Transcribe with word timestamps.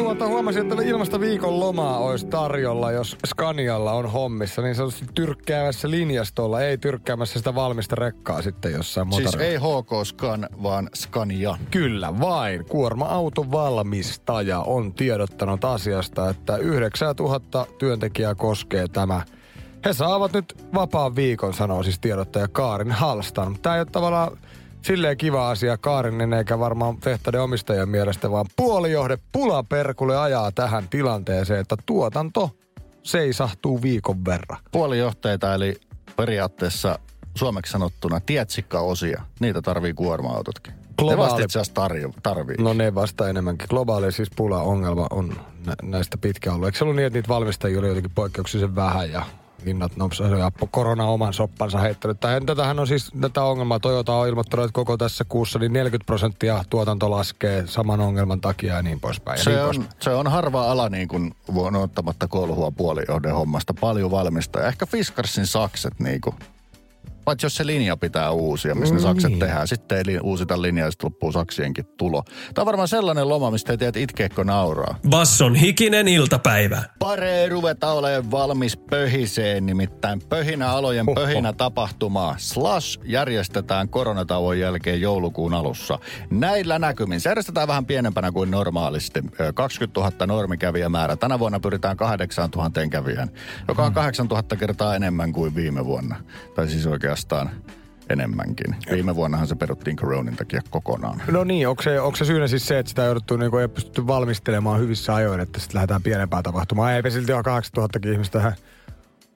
Tuota, 0.00 0.26
huomasin, 0.26 0.62
että 0.62 0.82
ilmasta 0.82 1.20
viikon 1.20 1.60
lomaa 1.60 1.98
olisi 1.98 2.26
tarjolla, 2.26 2.92
jos 2.92 3.16
Scanialla 3.26 3.92
on 3.92 4.12
hommissa, 4.12 4.62
niin 4.62 4.74
se 4.74 4.82
olisi 4.82 5.04
tyrkkäämässä 5.14 5.90
linjastolla, 5.90 6.60
ei 6.60 6.78
tyrkkäämässä 6.78 7.38
sitä 7.38 7.54
valmista 7.54 7.96
rekkaa 7.96 8.42
sitten 8.42 8.72
jossain 8.72 9.12
Siis 9.12 9.24
motorilla. 9.24 9.50
ei 9.50 9.56
HK 9.56 10.06
Scan, 10.06 10.48
vaan 10.62 10.90
Scania. 10.96 11.58
Kyllä 11.70 12.20
vain. 12.20 12.64
Kuorma-auton 12.64 13.52
valmistaja 13.52 14.60
on 14.60 14.94
tiedottanut 14.94 15.64
asiasta, 15.64 16.30
että 16.30 16.56
9000 16.56 17.66
työntekijää 17.78 18.34
koskee 18.34 18.88
tämä. 18.88 19.22
He 19.84 19.92
saavat 19.92 20.32
nyt 20.32 20.66
vapaan 20.74 21.16
viikon, 21.16 21.54
sanoo 21.54 21.82
siis 21.82 21.98
tiedottaja 21.98 22.48
Kaarin 22.48 22.92
Halstan. 22.92 23.56
Tämä 23.62 23.74
ei 23.74 23.80
ole 23.80 23.88
tavallaan 23.92 24.38
silleen 24.82 25.16
kiva 25.16 25.50
asia 25.50 25.78
Kaarinen 25.78 26.32
eikä 26.32 26.58
varmaan 26.58 26.96
tehtäiden 26.96 27.42
omistajien 27.42 27.88
mielestä, 27.88 28.30
vaan 28.30 28.46
puolijohde 28.56 29.18
pulaperkulle 29.32 30.18
ajaa 30.18 30.52
tähän 30.52 30.88
tilanteeseen, 30.88 31.60
että 31.60 31.76
tuotanto 31.86 32.50
seisahtuu 33.02 33.82
viikon 33.82 34.24
verran. 34.24 34.60
Puolijohteita 34.72 35.54
eli 35.54 35.80
periaatteessa 36.16 36.98
suomeksi 37.34 37.72
sanottuna 37.72 38.20
tietsikkaosia. 38.20 39.22
Niitä 39.40 39.62
tarvii 39.62 39.94
kuorma-autotkin. 39.94 40.72
Ne 40.72 41.06
Globaali- 41.06 41.18
vasta 41.18 41.44
itse 41.44 41.58
asiassa 41.58 41.74
tarjo, 41.74 42.10
tarvii. 42.22 42.56
No 42.58 42.72
ne 42.72 42.94
vasta 42.94 43.28
enemmänkin. 43.28 43.66
Globaali 43.70 44.12
siis 44.12 44.30
pula-ongelma 44.36 45.06
on 45.10 45.28
nä- 45.66 45.74
näistä 45.82 46.18
pitkä 46.18 46.52
ollut. 46.52 46.66
Eikö 46.66 46.78
se 46.78 46.84
ollut 46.84 46.96
niin, 46.96 47.06
että 47.06 47.16
niitä 47.16 47.28
valmistajia 47.28 47.78
oli 47.78 47.88
jotenkin 47.88 48.12
poikkeuksellisen 48.14 48.74
vähän 48.74 49.12
ja 49.12 49.22
hinnat 49.66 49.96
nopsasi 49.96 50.34
ja 50.34 50.50
korona 50.70 51.04
oman 51.06 51.32
soppansa 51.32 51.78
heittänyt. 51.78 52.20
Tai 52.20 52.40
tätähän 52.40 52.78
on 52.78 52.86
siis 52.86 53.10
tätä 53.20 53.42
ongelmaa. 53.44 53.80
Toyota 53.80 54.14
on 54.14 54.28
ilmoittanut, 54.28 54.64
että 54.64 54.74
koko 54.74 54.96
tässä 54.96 55.24
kuussa 55.28 55.58
niin 55.58 55.72
40 55.72 56.06
prosenttia 56.06 56.64
tuotanto 56.70 57.10
laskee 57.10 57.66
saman 57.66 58.00
ongelman 58.00 58.40
takia 58.40 58.74
ja 58.74 58.82
niin 58.82 59.00
poispäin. 59.00 59.38
Ja 59.38 59.44
Se 59.44 59.50
niin 59.50 59.60
on, 59.60 59.66
poispäin. 59.66 59.90
se 60.00 60.10
on 60.10 60.26
harva 60.26 60.70
ala 60.70 60.88
niin 60.88 61.08
kuin 61.08 61.34
vuonna 61.54 61.78
ottamatta 61.78 62.28
kolhua 62.28 62.70
puolijohden 62.70 63.34
hommasta. 63.34 63.74
Paljon 63.80 64.10
valmistaa. 64.10 64.62
Ehkä 64.62 64.86
Fiskarsin 64.86 65.46
sakset 65.46 66.00
niin 66.00 66.20
kuin. 66.20 66.34
Paitsi 67.30 67.46
jos 67.46 67.54
se 67.54 67.66
linja 67.66 67.96
pitää 67.96 68.30
uusia, 68.30 68.74
missä 68.74 68.94
ne 68.94 69.00
sakset 69.00 69.30
Niin. 69.30 69.38
tehdään. 69.40 69.68
Sitten 69.68 69.98
ei 70.08 70.18
uusita 70.22 70.62
linjaa 70.62 70.86
ja 70.86 70.90
sitten 70.90 71.06
loppuu 71.06 71.32
saksienkin 71.32 71.84
tulo. 71.98 72.22
Tämä 72.54 72.62
on 72.62 72.66
varmaan 72.66 72.88
sellainen 72.88 73.28
loma, 73.28 73.50
mistä 73.50 73.72
ei 73.72 73.78
tiedä, 73.78 73.98
itkeekö 74.00 74.44
nauraa. 74.44 74.98
Basson 75.08 75.54
hikinen 75.54 76.08
iltapäivä. 76.08 76.82
Paree 76.98 77.48
ruveta 77.48 77.92
olemaan 77.92 78.30
valmis 78.30 78.76
pöhiseen, 78.76 79.66
nimittäin 79.66 80.20
pöhinäalojen 80.28 81.08
Oho. 81.08 81.14
pöhinä 81.14 81.52
tapahtumaa. 81.52 82.34
Slash 82.38 82.98
järjestetään 83.04 83.88
koronatauon 83.88 84.58
jälkeen 84.58 85.00
joulukuun 85.00 85.54
alussa. 85.54 85.98
Näillä 86.30 86.78
näkymin. 86.78 87.20
Se 87.20 87.28
järjestetään 87.30 87.68
vähän 87.68 87.86
pienempänä 87.86 88.32
kuin 88.32 88.50
normaalisti. 88.50 89.20
Ö, 89.40 89.52
20 89.52 90.00
000 90.00 90.26
normikävijämäärä. 90.26 91.16
Tänä 91.16 91.38
vuonna 91.38 91.60
pyritään 91.60 91.96
8 91.96 92.48
000 92.56 92.70
kävijään, 92.90 93.30
joka 93.68 93.84
on 93.84 93.92
8 93.92 94.26
000 94.26 94.42
kertaa 94.58 94.96
enemmän 94.96 95.32
kuin 95.32 95.54
viime 95.54 95.84
vuonna. 95.84 96.16
Tai 96.54 96.68
siis 96.68 96.86
oikeastaan 96.86 97.19
enemmänkin. 98.10 98.76
Viime 98.90 99.14
vuonnahan 99.14 99.46
se 99.46 99.54
peruttiin 99.54 99.96
koronin 99.96 100.36
takia 100.36 100.60
kokonaan. 100.70 101.22
No 101.30 101.44
niin, 101.44 101.68
onko 101.68 101.82
se, 101.82 102.00
onko 102.00 102.16
se 102.16 102.24
syynä 102.24 102.48
siis 102.48 102.66
se, 102.66 102.78
että 102.78 102.90
sitä 102.90 103.02
jouduttu, 103.02 103.36
niin 103.36 103.60
ei 103.60 103.68
pystytty 103.68 104.06
valmistelemaan 104.06 104.80
hyvissä 104.80 105.14
ajoin, 105.14 105.40
että 105.40 105.60
sitten 105.60 105.74
lähdetään 105.74 106.02
pienempään 106.02 106.42
tapahtumaan. 106.42 106.92
Eipä 106.92 107.10
silti 107.10 107.32
ole 107.32 107.42
8000 107.42 107.98
ihmistä 108.12 108.38
tähän 108.38 108.54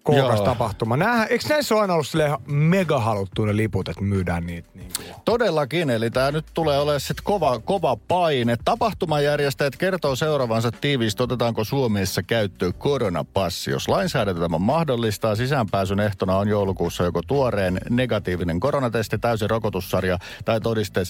kookas 0.04 0.36
Joo. 0.36 0.44
tapahtuma. 0.44 0.96
Nää, 0.96 1.26
eikö 1.26 1.44
näissä 1.48 1.74
ole 1.74 1.82
aina 1.82 1.94
ollut 1.94 2.12
mega 2.46 3.00
haluttu 3.00 3.44
ne 3.44 3.56
liput, 3.56 3.88
että 3.88 4.02
myydään 4.02 4.46
niitä? 4.46 4.68
Niin 4.74 4.88
kuin? 4.96 5.06
Todellakin, 5.24 5.90
eli 5.90 6.10
tämä 6.10 6.30
nyt 6.30 6.46
tulee 6.54 6.78
olemaan 6.78 7.00
sitten 7.00 7.24
kova, 7.24 7.58
kova 7.58 7.96
paine. 8.08 8.56
Tapahtumajärjestäjät 8.64 9.76
kertoo 9.76 10.16
seuraavansa 10.16 10.72
tiiviisti, 10.72 11.22
otetaanko 11.22 11.64
Suomessa 11.64 12.22
käyttöön 12.22 12.74
koronapassi. 12.74 13.70
Jos 13.70 13.88
lainsäädäntö 13.88 14.40
tämän 14.40 14.62
mahdollistaa, 14.62 15.36
sisäänpääsyn 15.36 16.00
ehtona 16.00 16.36
on 16.36 16.48
joulukuussa 16.48 17.04
joko 17.04 17.22
tuoreen 17.22 17.80
negatiivinen 17.90 18.60
koronatesti, 18.60 19.18
täysin 19.18 19.50
rokotussarja 19.50 20.18
tai 20.44 20.60
todiste 20.60 21.02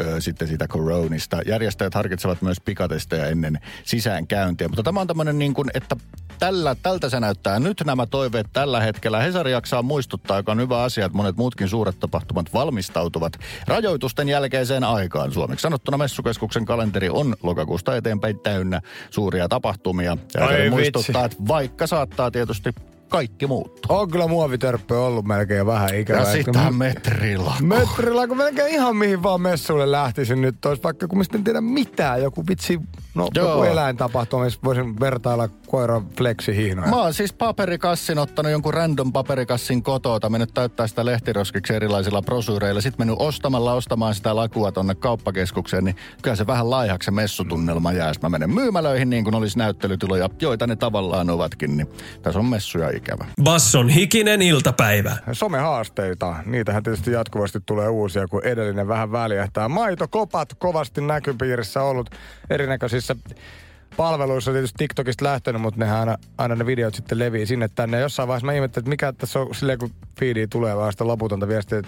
ö, 0.00 0.20
sitten 0.20 0.48
siitä 0.48 0.68
koronista. 0.68 1.40
Järjestäjät 1.46 1.94
harkitsevat 1.94 2.42
myös 2.42 2.60
pikatestejä 2.60 3.26
ennen 3.26 3.58
sisäänkäyntiä. 3.84 4.68
Mutta 4.68 4.82
tämä 4.82 5.00
on 5.00 5.06
tämmöinen 5.06 5.38
niin 5.38 5.54
kuin, 5.54 5.70
että 5.74 5.96
tällä, 6.38 6.76
tältä 6.82 7.08
se 7.08 7.20
näyttää 7.20 7.60
nyt 7.60 7.82
nämä 7.84 8.06
toiveet 8.06 8.46
tällä 8.52 8.80
hetkellä. 8.80 9.20
Hesari 9.20 9.52
jaksaa 9.52 9.82
muistuttaa, 9.82 10.36
joka 10.36 10.52
on 10.52 10.60
hyvä 10.60 10.82
asia, 10.82 11.06
että 11.06 11.16
monet 11.16 11.36
muutkin 11.36 11.68
suuret 11.68 12.00
tapahtumat 12.00 12.54
valmistautuvat 12.54 13.32
rajoitusten 13.66 14.28
jälkeiseen 14.28 14.84
aikaan. 14.84 15.32
Suomeksi 15.32 15.62
sanottuna 15.62 15.98
messukeskuksen 15.98 16.64
kalenteri 16.64 17.10
on 17.10 17.36
lokakuusta 17.42 17.96
eteenpäin 17.96 18.38
täynnä 18.38 18.80
suuria 19.10 19.48
tapahtumia. 19.48 20.16
Ja 20.34 20.46
Ai 20.46 20.70
muistuttaa, 20.70 21.24
että 21.24 21.36
vaikka 21.48 21.86
saattaa 21.86 22.30
tietysti 22.30 22.70
kaikki 23.08 23.46
muuttua. 23.46 23.98
On 23.98 24.10
kyllä 24.10 24.26
muovitörppö 24.26 25.00
ollut 25.00 25.24
melkein 25.24 25.66
vähän 25.66 25.94
ikävää. 25.94 26.22
Ja 26.22 26.32
sitä. 26.32 26.70
Metrillä, 27.62 28.26
kun 28.28 28.36
melkein 28.36 28.74
ihan 28.74 28.96
mihin 28.96 29.22
vaan 29.22 29.40
messuille 29.40 29.90
lähtisin 29.90 30.40
nyt. 30.40 30.66
Olisi 30.66 30.82
vaikka 30.82 31.08
kun 31.08 31.18
mistä 31.18 31.38
en 31.38 31.44
tiedä 31.44 31.60
mitään. 31.60 32.22
Joku 32.22 32.44
vitsi, 32.48 32.80
no 33.14 33.28
Joo. 33.34 33.50
joku 33.50 33.62
eläintapahtuma, 33.62 34.44
missä 34.44 34.60
voisin 34.64 35.00
vertailla 35.00 35.48
koiran 35.66 36.08
fleksihiinoja. 36.16 36.88
Mä 36.88 36.96
oon 37.02 37.14
siis 37.14 37.32
paperikassin 37.32 38.18
ottanut 38.18 38.52
jonkun 38.52 38.74
random 38.74 39.12
paperikassin 39.12 39.82
kotoa, 39.82 40.20
mennyt 40.28 40.54
täyttää 40.54 40.86
sitä 40.86 41.04
lehtiroskiksi 41.04 41.74
erilaisilla 41.74 42.22
brosyyreilla, 42.22 42.80
sitten 42.80 43.06
mennyt 43.06 43.16
ostamalla 43.20 43.72
ostamaan 43.72 44.14
sitä 44.14 44.36
lakua 44.36 44.72
tonne 44.72 44.94
kauppakeskukseen, 44.94 45.84
niin 45.84 45.96
kyllä 46.22 46.36
se 46.36 46.46
vähän 46.46 46.70
laihaksi 46.70 47.04
se 47.04 47.10
messutunnelma 47.10 47.92
jää. 47.92 48.12
Sitten 48.12 48.30
mä 48.30 48.38
menen 48.38 48.54
myymälöihin 48.54 49.10
niin 49.10 49.24
kuin 49.24 49.34
olisi 49.34 49.58
näyttelytiloja, 49.58 50.28
joita 50.40 50.66
ne 50.66 50.76
tavallaan 50.76 51.30
ovatkin, 51.30 51.76
niin 51.76 51.88
tässä 52.22 52.38
on 52.38 52.46
messuja 52.46 52.90
ikävä. 52.96 53.24
Basson 53.42 53.88
hikinen 53.88 54.42
iltapäivä. 54.42 55.16
Somehaasteita, 55.32 56.36
niitähän 56.46 56.82
tietysti 56.82 57.12
jatkuvasti 57.12 57.58
tulee 57.66 57.88
uusia, 57.88 58.28
kun 58.28 58.44
edellinen 58.44 58.88
vähän 58.88 59.12
väljähtää. 59.12 59.68
Maitokopat 59.68 60.54
kovasti 60.58 61.00
näkypiirissä 61.00 61.82
ollut 61.82 62.10
erinäköisissä 62.50 63.16
palveluissa 63.96 64.52
tietysti 64.52 64.78
TikTokista 64.78 65.24
lähtenyt, 65.24 65.62
mutta 65.62 65.80
nehän 65.80 65.98
aina, 65.98 66.16
aina 66.38 66.54
ne 66.54 66.66
videot 66.66 66.94
sitten 66.94 67.18
levii 67.18 67.46
sinne 67.46 67.68
tänne. 67.74 67.96
Ja 67.96 68.00
jossain 68.00 68.28
vaiheessa 68.28 68.46
mä 68.46 68.52
ihmettelin, 68.52 68.82
että 68.82 68.90
mikä 68.90 69.12
tässä 69.12 69.40
on 69.40 69.54
silleen, 69.54 69.78
kun 69.78 69.90
feediin 70.20 70.50
tulee 70.50 70.76
vaan 70.76 70.92
sitä 70.92 71.06
loputonta 71.06 71.48
viestiä, 71.48 71.82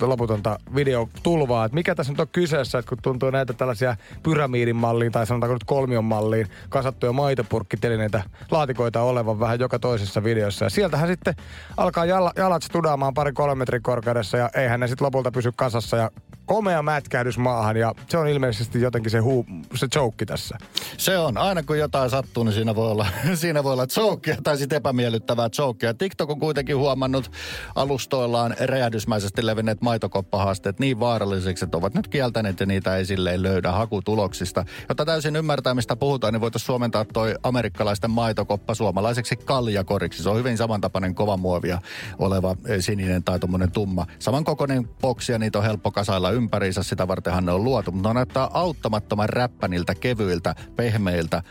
loputonta 0.00 0.58
videotulvaa, 0.74 1.64
että 1.64 1.74
mikä 1.74 1.94
tässä 1.94 2.12
nyt 2.12 2.20
on 2.20 2.28
kyseessä, 2.32 2.78
että 2.78 2.88
kun 2.88 2.98
tuntuu 3.02 3.30
näitä 3.30 3.52
tällaisia 3.52 3.96
pyramidin 4.22 4.76
malliin 4.76 5.12
tai 5.12 5.26
sanotaanko 5.26 5.54
nyt 5.54 5.64
kolmion 5.64 6.04
malliin 6.04 6.46
kasattuja 6.68 7.12
maitopurkkitelineitä, 7.12 8.22
laatikoita 8.50 9.02
olevan 9.02 9.40
vähän 9.40 9.60
joka 9.60 9.78
toisessa 9.78 10.24
videossa. 10.24 10.64
Ja 10.64 10.70
sieltähän 10.70 11.08
sitten 11.08 11.34
alkaa 11.76 12.04
jala, 12.04 12.32
jalat 12.36 12.62
studaamaan 12.62 13.14
pari 13.14 13.32
kolme 13.32 13.54
metrin 13.54 13.82
korkeudessa 13.82 14.36
ja 14.36 14.50
eihän 14.54 14.80
ne 14.80 14.88
sitten 14.88 15.04
lopulta 15.04 15.30
pysy 15.30 15.52
kasassa 15.56 15.96
ja 15.96 16.10
komea 16.46 16.82
mätkähdys 16.82 17.38
maahan 17.38 17.76
ja 17.76 17.94
se 18.08 18.18
on 18.18 18.28
ilmeisesti 18.28 18.80
jotenkin 18.80 19.10
se, 19.10 19.18
huu, 19.18 19.46
se 19.74 19.86
joke 19.94 20.24
tässä. 20.24 20.58
Se 20.96 21.18
on. 21.18 21.38
Aina 21.38 21.62
kun 21.62 21.78
jotain 21.78 22.10
sattuu, 22.10 22.44
niin 22.44 22.54
siinä 22.54 22.74
voi 22.74 22.90
olla, 22.90 23.06
siinä 23.34 23.64
voi 23.64 23.72
olla 23.72 23.86
jokea 23.96 24.36
tai 24.42 24.58
sitten 24.58 24.76
epämiellyttävää 24.76 25.48
jokea. 25.58 25.94
TikTok 25.94 26.30
on 26.30 26.40
kuitenkin 26.40 26.76
huomannut 26.76 27.30
alustoillaan 27.74 28.54
räjähdysmäisesti 28.60 29.46
levinneet 29.46 29.80
maitokoppahaasteet 29.80 30.78
niin 30.78 31.00
vaarallisiksi, 31.00 31.64
että 31.64 31.76
ovat 31.76 31.94
nyt 31.94 32.08
kieltäneet 32.08 32.60
ja 32.60 32.66
niitä 32.66 32.96
ei 32.96 33.06
silleen 33.06 33.42
löydä 33.42 33.72
hakutuloksista. 33.72 34.64
Jotta 34.88 35.04
täysin 35.04 35.36
ymmärtää, 35.36 35.74
mistä 35.74 35.96
puhutaan, 35.96 36.32
niin 36.32 36.40
voitaisiin 36.40 36.66
suomentaa 36.66 37.04
toi 37.04 37.34
amerikkalaisten 37.42 38.10
maitokoppa 38.10 38.74
suomalaiseksi 38.74 39.36
kaljakoriksi. 39.36 40.22
Se 40.22 40.28
on 40.28 40.36
hyvin 40.36 40.56
samantapainen 40.56 41.14
kovamuovia 41.14 41.78
oleva 42.18 42.56
eh, 42.66 42.76
sininen 42.80 43.24
tai 43.24 43.40
tuommoinen 43.40 43.70
tumma. 43.70 44.06
Samankokoinen 44.18 44.88
boksi 45.00 45.32
ja 45.32 45.38
niitä 45.38 45.58
on 45.58 45.64
helppo 45.64 45.90
kasailla 45.90 46.30
ympäriinsä, 46.34 46.82
sitä 46.82 47.08
vartenhan 47.08 47.46
ne 47.46 47.52
on 47.52 47.64
luotu. 47.64 47.92
Mutta 47.92 48.08
ne 48.08 48.14
näyttää 48.14 48.48
auttamattoman 48.52 49.28
räppäniltä, 49.28 49.94
kevyiltä, 49.94 50.54
pehmeiltä, 50.76 51.42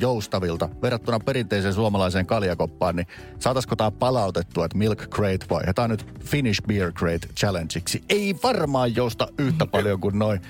joustavilta 0.00 0.68
verrattuna 0.82 1.20
perinteiseen 1.20 1.74
suomalaiseen 1.74 2.26
kaljakoppaan. 2.26 2.96
Niin 2.96 3.06
saataisiko 3.38 3.76
tämä 3.76 3.90
palautettua, 3.90 4.64
että 4.64 4.78
Milk 4.78 4.98
Crate 4.98 5.46
vaihdetaan 5.50 5.90
nyt 5.90 6.06
Finnish 6.24 6.62
Beer 6.66 6.92
Crate 6.92 7.28
Challengeiksi? 7.36 8.04
Ei 8.08 8.36
varmaan 8.42 8.96
jousta 8.96 9.28
yhtä 9.38 9.66
paljon 9.66 10.00
kuin 10.00 10.18
noin 10.18 10.40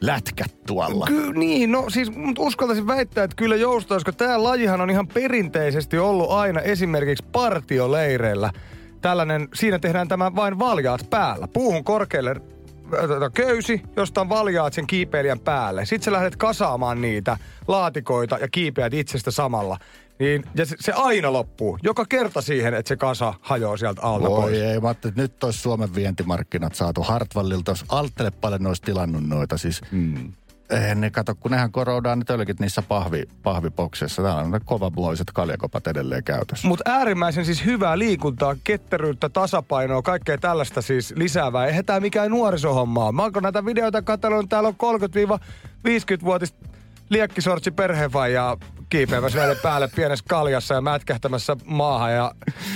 lätkät 0.00 0.64
tuolla. 0.66 1.06
Kyllä 1.06 1.32
niin, 1.32 1.72
no 1.72 1.90
siis 1.90 2.16
mut 2.16 2.38
uskaltaisin 2.38 2.86
väittää, 2.86 3.24
että 3.24 3.36
kyllä 3.36 3.56
joustaa, 3.56 3.96
koska 3.96 4.12
tämä 4.12 4.42
lajihan 4.42 4.80
on 4.80 4.90
ihan 4.90 5.06
perinteisesti 5.06 5.98
ollut 5.98 6.30
aina 6.30 6.60
esimerkiksi 6.60 7.24
partioleireillä 7.32 8.50
tällainen, 9.00 9.48
siinä 9.54 9.78
tehdään 9.78 10.08
tämä 10.08 10.34
vain 10.34 10.58
valjaat 10.58 11.10
päällä. 11.10 11.48
Puuhun 11.48 11.84
korkealle 11.84 12.36
köysi, 13.34 13.82
josta 13.96 14.20
on 14.20 14.28
valjaat 14.28 14.72
sen 14.72 14.86
kiipeilijän 14.86 15.40
päälle. 15.40 15.84
Sitten 15.84 16.04
sä 16.04 16.12
lähdet 16.12 16.36
kasaamaan 16.36 17.00
niitä 17.00 17.36
laatikoita 17.68 18.38
ja 18.38 18.48
kiipeät 18.48 18.94
itsestä 18.94 19.30
samalla. 19.30 19.78
Niin, 20.18 20.44
ja 20.54 20.66
se, 20.66 20.76
se 20.80 20.92
aina 20.92 21.32
loppuu. 21.32 21.78
Joka 21.82 22.04
kerta 22.08 22.42
siihen, 22.42 22.74
että 22.74 22.88
se 22.88 22.96
kasa 22.96 23.34
hajoaa 23.40 23.76
sieltä 23.76 24.02
alta 24.02 24.28
Voi 24.28 24.40
pois. 24.40 24.58
ei, 24.58 24.80
mä 24.80 24.90
että 24.90 25.12
nyt 25.16 25.44
olisi 25.44 25.58
Suomen 25.58 25.94
vientimarkkinat 25.94 26.74
saatu 26.74 27.02
Hartwallilta, 27.02 27.70
jos 27.70 27.84
Altelle 27.88 28.30
paljon 28.30 28.66
olisi 28.66 28.82
tilannut 28.82 29.26
noita 29.26 29.58
siis. 29.58 29.80
Mm. 29.90 30.32
Eihän 30.70 31.00
ne 31.00 31.10
kato, 31.10 31.34
kun 31.34 31.50
nehän 31.50 31.72
koroudaan 31.72 32.18
ne 32.18 32.24
tölkit 32.24 32.60
niissä 32.60 32.82
pahvi, 32.82 33.28
pahvipokseissa. 33.42 34.22
Täällä 34.22 34.42
on 34.42 34.50
ne 34.50 34.60
kovabloiset 34.64 35.26
kaljakopat 35.34 35.86
edelleen 35.86 36.24
käytössä. 36.24 36.68
Mutta 36.68 36.90
äärimmäisen 36.90 37.44
siis 37.44 37.64
hyvää 37.64 37.98
liikuntaa, 37.98 38.56
ketteryyttä, 38.64 39.28
tasapainoa, 39.28 40.02
kaikkea 40.02 40.38
tällaista 40.38 40.82
siis 40.82 41.14
lisäävää. 41.16 41.66
Eihän 41.66 41.84
tämä 41.84 42.00
mikään 42.00 42.30
nuorisohommaa. 42.30 43.12
Mä 43.12 43.22
oon 43.22 43.32
näitä 43.42 43.64
videoita 43.64 44.02
katsonut, 44.02 44.38
niin 44.38 44.48
täällä 44.48 44.68
on 44.68 45.00
30-50-vuotista 45.88 46.66
liekkisortsi 47.08 47.70
perhevaijaa 47.70 48.56
kiipeämässä 48.88 49.38
näiden 49.38 49.56
päälle 49.62 49.88
pienessä 49.96 50.24
kaljassa 50.28 50.74
ja 50.74 50.80
mätkähtämässä 50.80 51.56
maahan. 51.64 52.14
Ja 52.14 52.32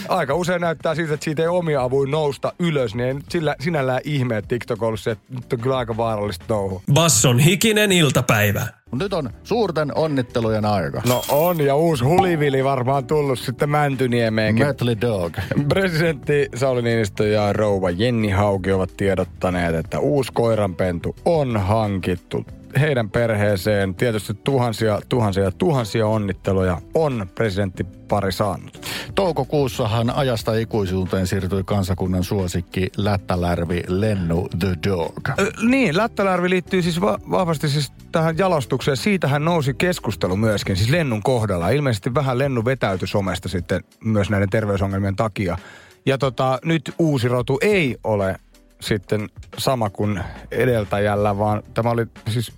aika 0.08 0.34
usein 0.34 0.60
näyttää 0.60 0.94
siltä, 0.94 1.14
että 1.14 1.24
siitä 1.24 1.42
ei 1.42 1.48
omia 1.48 1.82
avuin 1.82 2.10
nousta 2.10 2.52
ylös. 2.58 2.94
Niin 2.94 3.22
sillä, 3.28 3.56
sinällään 3.60 4.00
ihme, 4.04 4.36
että 4.36 4.48
TikTok 4.48 4.82
on 4.82 4.86
ollut 4.86 5.00
se, 5.00 5.10
että 5.10 5.34
nyt 5.34 5.52
on 5.52 5.60
kyllä 5.60 5.78
aika 5.78 5.96
vaarallista 5.96 6.44
touhu. 6.48 6.82
Basson 6.92 7.38
hikinen 7.38 7.92
iltapäivä. 7.92 8.66
Nyt 8.92 9.12
on 9.12 9.30
suurten 9.44 9.92
onnittelujen 9.94 10.64
aika. 10.64 11.02
No 11.08 11.22
on, 11.28 11.60
ja 11.60 11.74
uusi 11.76 12.04
hulivili 12.04 12.64
varmaan 12.64 13.06
tullut 13.06 13.38
sitten 13.38 13.70
Mäntyniemeenkin. 13.70 14.66
Metal 14.66 14.88
Dog. 15.00 15.32
Presidentti 15.68 16.48
Sauli 16.54 16.82
Niinistö 16.82 17.28
ja 17.28 17.52
rouva 17.52 17.90
Jenni 17.90 18.30
Hauki 18.30 18.72
ovat 18.72 18.96
tiedottaneet, 18.96 19.74
että 19.74 19.98
uusi 19.98 20.32
koiranpentu 20.34 21.16
on 21.24 21.56
hankittu 21.56 22.44
heidän 22.80 23.10
perheeseen. 23.10 23.94
Tietysti 23.94 24.34
tuhansia, 24.34 25.00
tuhansia 25.08 25.50
tuhansia 25.50 26.06
onnitteluja 26.06 26.80
on 26.94 27.28
presidentti 27.34 27.84
pari 27.84 28.32
saanut. 28.32 28.86
Toukokuussahan 29.14 30.10
ajasta 30.10 30.54
ikuisuuteen 30.54 31.26
siirtyi 31.26 31.64
kansakunnan 31.64 32.24
suosikki 32.24 32.90
Lättälärvi 32.96 33.82
Lennu 33.88 34.48
the 34.58 34.76
Dog. 34.88 35.28
Ö, 35.38 35.52
niin, 35.62 35.96
Lättälärvi 35.96 36.50
liittyy 36.50 36.82
siis 36.82 37.00
va- 37.00 37.18
vahvasti 37.30 37.68
siis 37.68 37.92
tähän 38.12 38.38
jalostukseen. 38.38 38.96
Siitähän 38.96 39.44
nousi 39.44 39.74
keskustelu 39.74 40.36
myöskin, 40.36 40.76
siis 40.76 40.90
Lennun 40.90 41.22
kohdalla. 41.22 41.68
Ilmeisesti 41.68 42.14
vähän 42.14 42.38
Lennu 42.38 42.64
vetäytyi 42.64 43.08
somesta 43.08 43.48
sitten 43.48 43.84
myös 44.04 44.30
näiden 44.30 44.50
terveysongelmien 44.50 45.16
takia. 45.16 45.58
Ja 46.06 46.18
tota, 46.18 46.58
nyt 46.64 46.94
uusi 46.98 47.28
rotu 47.28 47.58
ei 47.62 47.96
ole 48.04 48.36
sitten 48.80 49.28
sama 49.58 49.90
kuin 49.90 50.20
edeltäjällä, 50.50 51.38
vaan 51.38 51.62
tämä 51.74 51.90
oli 51.90 52.06
siis 52.28 52.52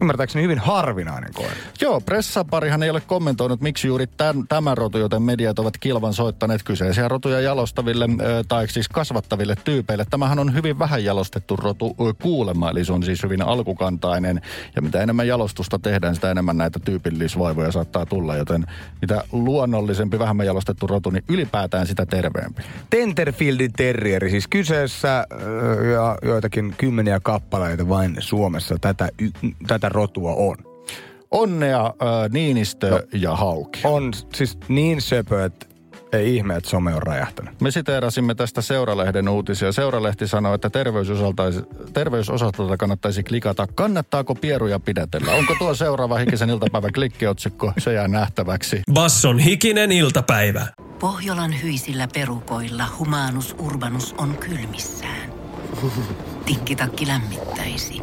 ymmärtääkseni 0.00 0.42
hyvin 0.42 0.58
harvinainen 0.58 1.30
koira. 1.34 1.54
Joo, 1.80 2.00
pressaparihan 2.00 2.82
ei 2.82 2.90
ole 2.90 3.00
kommentoinut, 3.00 3.60
miksi 3.60 3.88
juuri 3.88 4.06
tämän, 4.06 4.48
tämän 4.48 4.76
rotu, 4.76 4.98
joten 4.98 5.22
mediat 5.22 5.58
ovat 5.58 5.78
kilvan 5.78 6.14
soittaneet 6.14 6.62
kyseisiä 6.62 7.08
rotuja 7.08 7.40
jalostaville, 7.40 8.08
tai 8.48 8.68
siis 8.68 8.88
kasvattaville 8.88 9.56
tyypeille. 9.64 10.06
Tämähän 10.10 10.38
on 10.38 10.54
hyvin 10.54 10.78
vähän 10.78 11.04
jalostettu 11.04 11.56
rotu 11.56 11.96
ö, 12.00 12.14
kuulemma, 12.22 12.70
eli 12.70 12.84
se 12.84 12.92
on 12.92 13.02
siis 13.02 13.22
hyvin 13.22 13.42
alkukantainen. 13.42 14.40
Ja 14.76 14.82
mitä 14.82 15.02
enemmän 15.02 15.28
jalostusta 15.28 15.78
tehdään, 15.78 16.14
sitä 16.14 16.30
enemmän 16.30 16.56
näitä 16.56 16.78
tyypillisvaivoja 16.78 17.72
saattaa 17.72 18.06
tulla, 18.06 18.36
joten 18.36 18.66
mitä 19.00 19.24
luonnollisempi, 19.32 20.18
vähemmän 20.18 20.46
jalostettu 20.46 20.86
rotu, 20.86 21.10
niin 21.10 21.24
ylipäätään 21.28 21.86
sitä 21.86 22.06
terveempi. 22.06 22.62
Tenterfieldin 22.90 23.72
terrieri, 23.72 24.30
siis 24.30 24.48
kyseessä 24.48 25.26
ja 25.92 26.18
joitakin 26.22 26.74
kymmeniä 26.78 27.20
kappaleita 27.20 27.88
vain 27.88 28.16
Suomessa 28.18 28.76
tätä, 28.80 29.08
y, 29.18 29.30
tätä 29.86 29.94
rotua 29.94 30.34
on. 30.34 30.56
Onnea 31.30 31.86
ö, 31.86 32.28
Niinistö 32.32 32.90
no. 32.90 33.00
ja 33.12 33.36
Hauki. 33.36 33.80
On 33.84 34.12
siis 34.34 34.58
niin 34.68 35.00
söpö, 35.00 35.44
että 35.44 35.66
ei 36.12 36.36
ihme, 36.36 36.56
että 36.56 36.70
some 36.70 36.94
on 36.94 37.02
räjähtänyt. 37.02 37.60
Me 37.60 37.70
siteerasimme 37.70 38.34
tästä 38.34 38.62
Seuralehden 38.62 39.28
uutisia. 39.28 39.72
Seuralehti 39.72 40.28
sanoi, 40.28 40.54
että 40.54 40.70
terveysosalta 41.92 42.76
kannattaisi 42.78 43.22
klikata. 43.22 43.66
Kannattaako 43.74 44.34
pieruja 44.34 44.80
pidätellä? 44.80 45.32
Onko 45.32 45.54
tuo 45.58 45.74
seuraava 45.74 46.18
hikisen 46.18 46.50
iltapäivän 46.50 46.92
klikkiotsikko? 46.92 47.72
Se 47.78 47.92
jää 47.92 48.08
nähtäväksi. 48.08 48.82
Basson 48.92 49.38
hikinen 49.38 49.92
iltapäivä. 49.92 50.66
Pohjolan 50.98 51.62
hyisillä 51.62 52.08
perukoilla 52.14 52.84
humanus 52.98 53.56
urbanus 53.58 54.14
on 54.18 54.36
kylmissään. 54.36 55.32
Tikkitakki 56.46 57.06
lämmittäisi. 57.06 58.02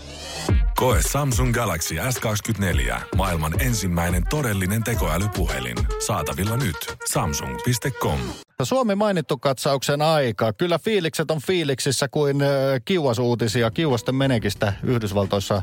Koe 0.81 0.97
Samsung 1.11 1.53
Galaxy 1.53 1.95
S24. 1.95 3.01
Maailman 3.15 3.61
ensimmäinen 3.61 4.23
todellinen 4.29 4.83
tekoälypuhelin. 4.83 5.77
Saatavilla 6.05 6.57
nyt. 6.57 6.75
Samsung.com. 7.11 8.19
Suomi 8.63 8.95
mainittu 8.95 9.37
katsauksen 9.37 10.01
aika. 10.01 10.53
Kyllä 10.53 10.79
fiilikset 10.79 11.31
on 11.31 11.41
fiiliksissä 11.41 12.07
kuin 12.07 12.37
kiuasuutisia 12.85 13.71
kiuasten 13.71 14.15
menekistä 14.15 14.73
Yhdysvaltoissa 14.83 15.61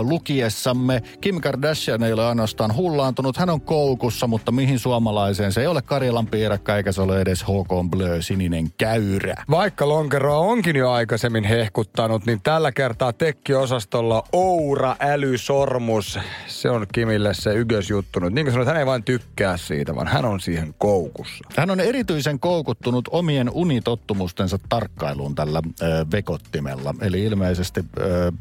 lukiessamme. 0.00 1.02
Kim 1.20 1.40
Kardashian 1.40 2.02
ei 2.02 2.12
ole 2.12 2.26
ainoastaan 2.26 2.76
hullaantunut, 2.76 3.36
hän 3.36 3.50
on 3.50 3.60
koukussa, 3.60 4.26
mutta 4.26 4.52
mihin 4.52 4.78
suomalaiseen? 4.78 5.52
Se 5.52 5.60
ei 5.60 5.66
ole 5.66 5.82
Karjalan 5.82 6.26
piirakka 6.26 6.76
eikä 6.76 6.92
se 6.92 7.02
ole 7.02 7.20
edes 7.20 7.42
HK 7.42 7.90
Blö 7.90 8.22
sininen 8.22 8.72
käyrä. 8.78 9.34
Vaikka 9.50 9.88
lonkeroa 9.88 10.38
onkin 10.38 10.76
jo 10.76 10.90
aikaisemmin 10.90 11.44
hehkuttanut, 11.44 12.26
niin 12.26 12.40
tällä 12.42 12.72
kertaa 12.72 13.12
tekkiosastolla 13.12 14.22
Oura 14.58 14.96
älysormus. 15.00 16.18
Se 16.46 16.70
on 16.70 16.86
Kimille 16.92 17.34
se 17.34 17.54
ykkösjuttu. 17.54 18.20
Niin 18.20 18.44
kuin 18.44 18.52
sanoit, 18.52 18.68
hän 18.68 18.76
ei 18.76 18.86
vain 18.86 19.02
tykkää 19.02 19.56
siitä, 19.56 19.94
vaan 19.94 20.06
hän 20.06 20.24
on 20.24 20.40
siihen 20.40 20.74
koukussa. 20.78 21.44
Hän 21.56 21.70
on 21.70 21.80
erityisen 21.80 22.40
koukuttunut 22.40 23.08
omien 23.10 23.50
unitottumustensa 23.52 24.58
tarkkailuun 24.68 25.34
tällä 25.34 25.62
ö, 25.82 26.06
vekottimella. 26.12 26.94
Eli 27.00 27.24
ilmeisesti 27.24 27.84
ö, 28.00 28.32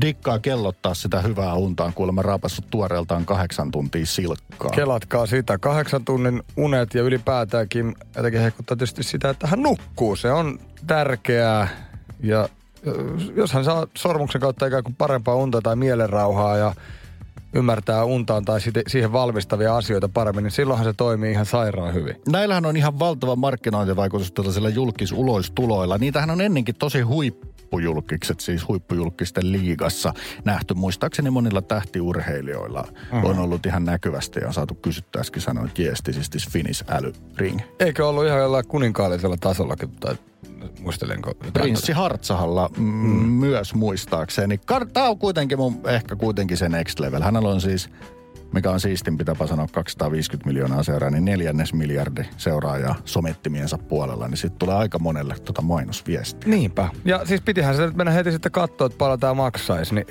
dikkaa 0.00 0.38
kellottaa 0.38 0.94
sitä 0.94 1.20
hyvää 1.20 1.54
untaan, 1.54 1.94
kuulemma 1.94 2.22
raapassut 2.22 2.70
tuoreeltaan 2.70 3.24
kahdeksan 3.24 3.70
tuntia 3.70 4.06
silkkaa. 4.06 4.70
Kelatkaa 4.70 5.26
sitä. 5.26 5.58
Kahdeksan 5.58 6.04
tunnin 6.04 6.42
unet 6.56 6.94
ja 6.94 7.02
ylipäätäänkin 7.02 7.94
jotenkin 8.16 8.40
hehkuttaa 8.40 8.76
tietysti 8.76 9.02
sitä, 9.02 9.30
että 9.30 9.46
hän 9.46 9.62
nukkuu. 9.62 10.16
Se 10.16 10.32
on 10.32 10.58
tärkeää. 10.86 11.68
Ja 12.20 12.48
jos 13.36 13.52
hän 13.52 13.64
saa 13.64 13.86
sormuksen 13.96 14.40
kautta 14.40 14.66
ikään 14.66 14.84
kuin 14.84 14.94
parempaa 14.94 15.34
unta 15.34 15.62
tai 15.62 15.76
mielenrauhaa 15.76 16.56
ja 16.56 16.74
ymmärtää 17.54 18.04
untaan 18.04 18.44
tai 18.44 18.60
siihen 18.86 19.12
valmistavia 19.12 19.76
asioita 19.76 20.08
paremmin, 20.08 20.42
niin 20.42 20.52
silloinhan 20.52 20.86
se 20.86 20.92
toimii 20.92 21.32
ihan 21.32 21.46
sairaan 21.46 21.94
hyvin. 21.94 22.16
Näillähän 22.28 22.66
on 22.66 22.76
ihan 22.76 22.98
valtava 22.98 23.36
markkinointivaikutus 23.36 24.32
tällaisilla 24.32 24.68
julkisuloistuloilla. 24.68 25.98
Niitähän 25.98 26.30
on 26.30 26.40
ennenkin 26.40 26.74
tosi 26.74 27.00
huippujulkikset, 27.72 28.40
siis 28.40 28.68
huippujulkisten 28.68 29.52
liigassa 29.52 30.14
nähty. 30.44 30.74
Muistaakseni 30.74 31.30
monilla 31.30 31.62
tähtiurheilijoilla 31.62 32.84
uh-huh. 32.88 33.30
on 33.30 33.38
ollut 33.38 33.66
ihan 33.66 33.84
näkyvästi 33.84 34.40
ja 34.40 34.46
on 34.46 34.54
saatu 34.54 34.74
kysyttyä 34.74 35.20
äsken 35.20 35.42
sanoin, 35.42 35.66
että 35.66 35.82
yes, 35.82 36.02
this 36.02 36.16
is 36.16 36.30
this 36.30 36.48
Finnish 36.48 36.84
älyring. 36.88 37.60
Eikö 37.80 38.08
ollut 38.08 38.26
ihan 38.26 38.38
jollain 38.38 38.66
kuninkaallisella 38.66 39.36
tasollakin 39.36 39.90
tai 39.90 40.14
muistelenko? 40.80 41.34
Prinssi 41.52 41.92
Hartsahalla 41.92 42.70
mm. 42.76 42.84
myös 43.28 43.74
muistaakseni. 43.74 44.60
Tämä 44.92 45.08
on 45.08 45.18
kuitenkin 45.18 45.58
mun, 45.58 45.80
ehkä 45.88 46.16
kuitenkin 46.16 46.56
se 46.56 46.68
next 46.68 47.00
level. 47.00 47.22
Hänellä 47.22 47.48
on 47.48 47.60
siis, 47.60 47.90
mikä 48.52 48.70
on 48.70 48.80
siistin 48.80 49.18
pitääpä 49.18 49.46
sanoa 49.46 49.66
250 49.72 50.48
miljoonaa 50.48 50.82
seuraa, 50.82 51.10
niin 51.10 51.24
neljännes 51.24 51.74
miljardi 51.74 52.22
seuraajaa 52.36 52.94
somettimiensa 53.04 53.78
puolella, 53.78 54.28
niin 54.28 54.36
sitten 54.36 54.58
tulee 54.58 54.74
aika 54.74 54.98
monelle 54.98 55.34
tota 55.44 55.62
mainosviestiä. 55.62 56.50
Niinpä. 56.50 56.88
Ja 57.04 57.20
siis 57.24 57.40
pitihän 57.40 57.76
se 57.76 57.86
nyt 57.86 57.96
mennä 57.96 58.12
heti 58.12 58.32
sitten 58.32 58.52
katsoa, 58.52 58.86
että 58.86 58.98
paljon 58.98 59.20
tämä 59.20 59.34
maksaisi, 59.34 59.94
niin 59.94 60.06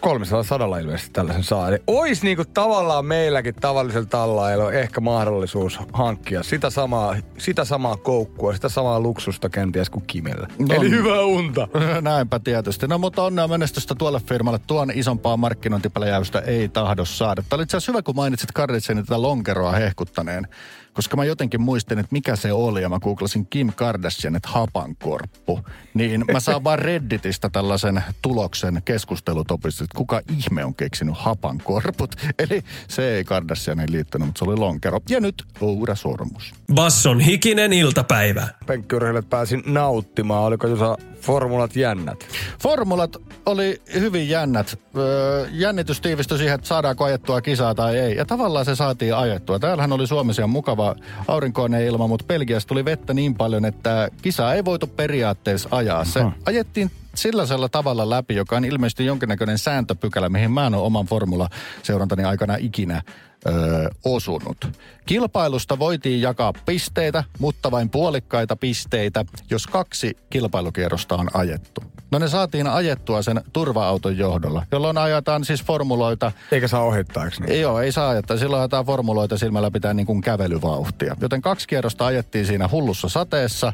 300 0.00 0.78
ilmeisesti 0.80 1.10
tällaisen 1.12 1.42
saa. 1.42 1.68
Eli 1.68 1.78
olisi 1.86 2.24
niinku 2.24 2.44
tavallaan 2.54 3.06
meilläkin 3.06 3.54
tavallisella 3.54 4.06
tallailla 4.06 4.72
ehkä 4.72 5.00
mahdollisuus 5.00 5.78
hankkia 5.92 6.42
sitä 6.42 6.70
samaa, 6.70 7.16
sitä 7.38 7.64
samaa 7.64 7.96
koukkua, 7.96 8.54
sitä 8.54 8.68
samaa 8.68 9.00
luksusta 9.00 9.48
kenties 9.48 9.90
kuin 9.90 10.04
Kimellä. 10.06 10.48
No, 10.58 10.74
Eli 10.74 10.90
hyvää 10.90 11.20
unta. 11.20 11.68
Näinpä 12.00 12.38
tietysti. 12.38 12.86
No 12.86 12.98
mutta 12.98 13.22
onnea 13.22 13.48
menestystä 13.48 13.94
tuolle 13.94 14.20
firmalle. 14.20 14.60
Tuon 14.66 14.90
isompaa 14.94 15.36
markkinointipläjäystä 15.36 16.38
ei 16.38 16.68
tahdo 16.68 17.04
saada. 17.04 17.42
Tämä 17.48 17.56
oli 17.56 17.62
itse 17.62 17.76
asiassa 17.76 17.92
hyvä, 17.92 18.02
kun 18.02 18.16
mainitsit 18.16 18.52
Karditsenin 18.52 19.06
tätä 19.06 19.22
lonkeroa 19.22 19.72
hehkuttaneen 19.72 20.48
koska 20.96 21.16
mä 21.16 21.24
jotenkin 21.24 21.60
muistin, 21.60 21.98
että 21.98 22.12
mikä 22.12 22.36
se 22.36 22.52
oli, 22.52 22.82
ja 22.82 22.88
mä 22.88 22.98
googlasin 22.98 23.46
Kim 23.46 23.72
Kardashian, 23.76 24.36
että 24.36 24.48
hapankorppu, 24.48 25.60
niin 25.94 26.24
mä 26.32 26.40
saan 26.40 26.64
vaan 26.64 26.78
Redditistä 26.78 27.48
tällaisen 27.48 28.04
tuloksen 28.22 28.82
keskustelutopista, 28.84 29.84
että 29.84 29.96
kuka 29.96 30.20
ihme 30.38 30.64
on 30.64 30.74
keksinyt 30.74 31.14
hapankorput. 31.18 32.14
Eli 32.48 32.64
se 32.88 33.14
ei 33.14 33.24
Kardashianiin 33.24 33.92
liittynyt, 33.92 34.26
mutta 34.26 34.38
se 34.38 34.44
oli 34.44 34.56
lonkero. 34.56 35.00
Ja 35.08 35.20
nyt 35.20 35.44
Oura 35.60 35.94
Sormus. 35.94 36.54
Basson 36.74 37.20
hikinen 37.20 37.72
iltapäivä. 37.72 38.48
Penkkiurheilijat 38.66 39.30
pääsin 39.30 39.62
nauttimaan. 39.66 40.44
Oliko 40.44 40.66
tuossa 40.66 40.98
formulat 41.20 41.76
jännät? 41.76 42.26
Formulat 42.62 43.16
oli 43.46 43.82
hyvin 43.94 44.28
jännät. 44.28 44.78
Öö, 44.96 45.46
jännitys 45.52 46.00
tiivistyi 46.00 46.38
siihen, 46.38 46.54
että 46.54 46.66
saadaanko 46.66 47.04
ajettua 47.04 47.40
kisaa 47.40 47.74
tai 47.74 47.98
ei. 47.98 48.16
Ja 48.16 48.24
tavallaan 48.24 48.64
se 48.64 48.74
saatiin 48.74 49.14
ajettua. 49.14 49.58
Täällähän 49.58 49.92
oli 49.92 50.06
Suomessa 50.06 50.46
mukava 50.46 50.85
aurinkoinen 51.28 51.84
ilma, 51.84 52.06
mutta 52.06 52.24
Belgiassa 52.28 52.68
tuli 52.68 52.84
vettä 52.84 53.14
niin 53.14 53.34
paljon, 53.34 53.64
että 53.64 54.08
kisaa 54.22 54.54
ei 54.54 54.64
voitu 54.64 54.86
periaatteessa 54.86 55.68
ajaa. 55.72 56.04
Se 56.04 56.20
Aha. 56.20 56.32
ajettiin 56.46 56.90
sellaisella 57.14 57.68
tavalla 57.68 58.10
läpi, 58.10 58.34
joka 58.34 58.56
on 58.56 58.64
ilmeisesti 58.64 59.06
jonkinnäköinen 59.06 59.58
sääntöpykälä, 59.58 60.28
mihin 60.28 60.50
mä 60.50 60.66
en 60.66 60.74
ole 60.74 60.82
oman 60.82 61.06
formula-seurantani 61.06 62.24
aikana 62.24 62.56
ikinä 62.58 63.02
öö, 63.46 63.88
osunut. 64.04 64.68
Kilpailusta 65.06 65.78
voitiin 65.78 66.20
jakaa 66.20 66.52
pisteitä, 66.66 67.24
mutta 67.38 67.70
vain 67.70 67.90
puolikkaita 67.90 68.56
pisteitä, 68.56 69.24
jos 69.50 69.66
kaksi 69.66 70.16
kilpailukierrosta 70.30 71.14
on 71.14 71.28
ajettu. 71.34 71.82
No 72.10 72.18
ne 72.18 72.28
saatiin 72.28 72.66
ajettua 72.66 73.22
sen 73.22 73.40
turva-auton 73.52 74.18
johdolla, 74.18 74.66
jolloin 74.72 74.98
ajetaan 74.98 75.44
siis 75.44 75.64
formuloita. 75.64 76.32
Eikä 76.52 76.68
saa 76.68 76.82
ohittaa, 76.82 77.24
eikö 77.24 77.36
niin? 77.46 77.60
Joo, 77.60 77.80
ei 77.80 77.92
saa 77.92 78.08
ajattaa. 78.08 78.36
Silloin 78.36 78.60
ajetaan 78.60 78.86
formuloita 78.86 79.38
silmällä 79.38 79.70
pitää 79.70 79.94
niin 79.94 80.06
kuin 80.06 80.20
kävelyvauhtia. 80.20 81.16
Joten 81.20 81.42
kaksi 81.42 81.68
kierrosta 81.68 82.06
ajettiin 82.06 82.46
siinä 82.46 82.68
hullussa 82.72 83.08
sateessa 83.08 83.72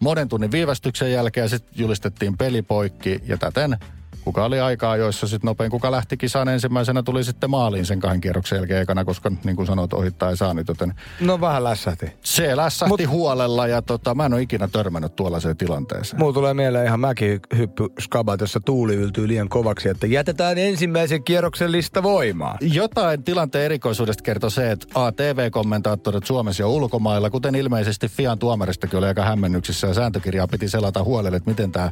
monen 0.00 0.28
tunnin 0.28 0.52
viivästyksen 0.52 1.12
jälkeen 1.12 1.48
sitten 1.48 1.74
julistettiin 1.76 2.36
pelipoikki 2.36 3.20
ja 3.26 3.36
täten 3.38 3.76
kuka 4.24 4.44
oli 4.44 4.60
aikaa, 4.60 4.96
joissa 4.96 5.26
sitten 5.26 5.48
nopein, 5.48 5.70
kuka 5.70 5.90
lähti 5.90 6.16
kisaan 6.16 6.48
ensimmäisenä, 6.48 7.02
tuli 7.02 7.24
sitten 7.24 7.50
maaliin 7.50 7.86
sen 7.86 8.00
kahden 8.00 8.20
kierroksen 8.20 8.56
jälkeen 8.56 8.82
ekana, 8.82 9.04
koska 9.04 9.30
niin 9.44 9.56
kuin 9.56 9.66
sanoit, 9.66 9.92
ohittaa 9.92 10.30
ei 10.30 10.36
saanut, 10.36 10.68
joten... 10.68 10.94
No 11.20 11.40
vähän 11.40 11.64
lässähti. 11.64 12.12
Se 12.22 12.56
lässähti 12.56 13.06
Mut, 13.06 13.12
huolella 13.12 13.66
ja 13.66 13.82
tota, 13.82 14.14
mä 14.14 14.26
en 14.26 14.34
ole 14.34 14.42
ikinä 14.42 14.68
törmännyt 14.68 15.16
tuollaiseen 15.16 15.56
tilanteeseen. 15.56 16.20
Mulla 16.20 16.32
tulee 16.32 16.54
mieleen 16.54 16.86
ihan 16.86 17.00
mäkin 17.00 17.40
hyppy 17.56 17.86
skabat, 18.00 18.40
jossa 18.40 18.60
tuuli 18.60 18.94
yltyy 18.94 19.28
liian 19.28 19.48
kovaksi, 19.48 19.88
että 19.88 20.06
jätetään 20.06 20.58
ensimmäisen 20.58 21.24
kierroksen 21.24 21.72
lista 21.72 22.02
voimaan. 22.02 22.58
Jotain 22.60 23.24
tilanteen 23.24 23.64
erikoisuudesta 23.64 24.22
kertoo 24.22 24.50
se, 24.50 24.70
että 24.70 24.86
ATV-kommentaattorit 24.94 26.24
Suomessa 26.24 26.62
ja 26.62 26.68
ulkomailla, 26.68 27.30
kuten 27.30 27.54
ilmeisesti 27.54 28.08
Fian 28.08 28.38
tuomaristakin 28.38 28.98
oli 28.98 29.06
aika 29.06 29.24
hämmennyksissä 29.24 29.86
ja 29.86 29.94
sääntökirjaa 29.94 30.48
piti 30.48 30.68
selata 30.68 31.04
huolelle, 31.04 31.36
että 31.36 31.50
miten 31.50 31.72
tämä 31.72 31.90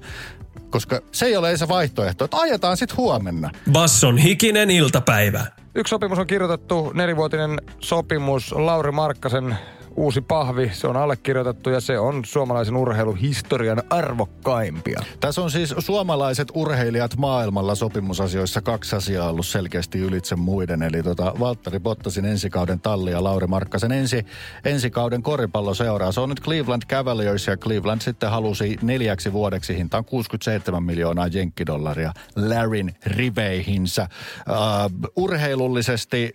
koska 0.73 1.01
se 1.13 1.27
ei 1.27 1.37
ole 1.37 1.57
se 1.57 1.69
vaihtoehto, 1.69 2.22
että 2.25 2.37
ajetaan 2.37 2.77
sitten 2.77 2.97
huomenna. 2.97 3.51
Basson 3.73 4.19
hikinen 4.19 4.71
iltapäivä. 4.71 5.47
Yksi 5.75 5.91
sopimus 5.91 6.19
on 6.19 6.27
kirjoitettu, 6.27 6.91
nelivuotinen 6.95 7.63
sopimus 7.81 8.53
Lauri 8.53 8.93
Markkasen 8.93 9.57
uusi 9.97 10.21
pahvi, 10.21 10.71
se 10.73 10.87
on 10.87 10.97
allekirjoitettu 10.97 11.71
ja 11.71 11.81
se 11.81 11.99
on 11.99 12.25
suomalaisen 12.25 12.77
urheiluhistorian 12.77 13.83
arvokkaimpia. 13.91 15.01
Tässä 15.21 15.43
on 15.43 15.51
siis 15.51 15.75
suomalaiset 15.79 16.49
urheilijat 16.55 17.17
maailmalla 17.17 17.75
sopimusasioissa 17.75 18.61
kaksi 18.61 18.97
asiaa 18.97 19.31
ollut 19.31 19.47
selkeästi 19.47 19.99
ylitse 19.99 20.37
muiden. 20.37 20.83
Eli 20.83 21.03
tota 21.03 21.35
Valtteri 21.41 21.81
Bottasin 21.81 22.25
ensikauden 22.25 22.81
talli 22.81 23.11
ja 23.11 23.25
Lauri 23.25 23.47
Markkasen 23.47 23.93
ensi, 23.93 24.27
ensikauden 24.65 25.23
koripalloseuraa. 25.23 26.13
Se 26.13 26.21
on 26.21 26.29
nyt 26.29 26.41
Cleveland 26.41 26.83
Cavaliers 26.89 27.47
ja 27.47 27.57
Cleveland 27.57 28.01
sitten 28.01 28.31
halusi 28.31 28.79
neljäksi 28.83 29.33
vuodeksi 29.33 29.77
hintaan 29.77 30.05
67 30.05 30.83
miljoonaa 30.83 31.27
jenkkidollaria 31.27 32.13
Larin 32.37 32.95
riveihinsä. 33.07 34.09
Uh, 34.49 35.09
urheilullisesti 35.17 36.35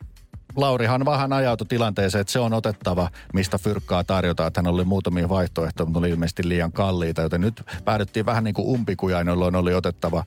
Laurihan 0.57 1.05
vähän 1.05 1.33
ajautui 1.33 1.67
tilanteeseen, 1.67 2.21
että 2.21 2.33
se 2.33 2.39
on 2.39 2.53
otettava, 2.53 3.09
mistä 3.33 3.57
fyrkkaa 3.57 4.03
tarjotaan. 4.03 4.47
Että 4.47 4.61
hän 4.61 4.73
oli 4.73 4.85
muutamia 4.85 5.29
vaihtoehtoja, 5.29 5.85
mutta 5.85 5.99
oli 5.99 6.09
ilmeisesti 6.09 6.49
liian 6.49 6.71
kalliita, 6.71 7.21
joten 7.21 7.41
nyt 7.41 7.63
päädyttiin 7.85 8.25
vähän 8.25 8.43
niin 8.43 8.53
kuin 8.53 8.67
umpikujain, 8.67 9.27
jolloin 9.27 9.55
oli 9.55 9.73
otettava 9.73 10.23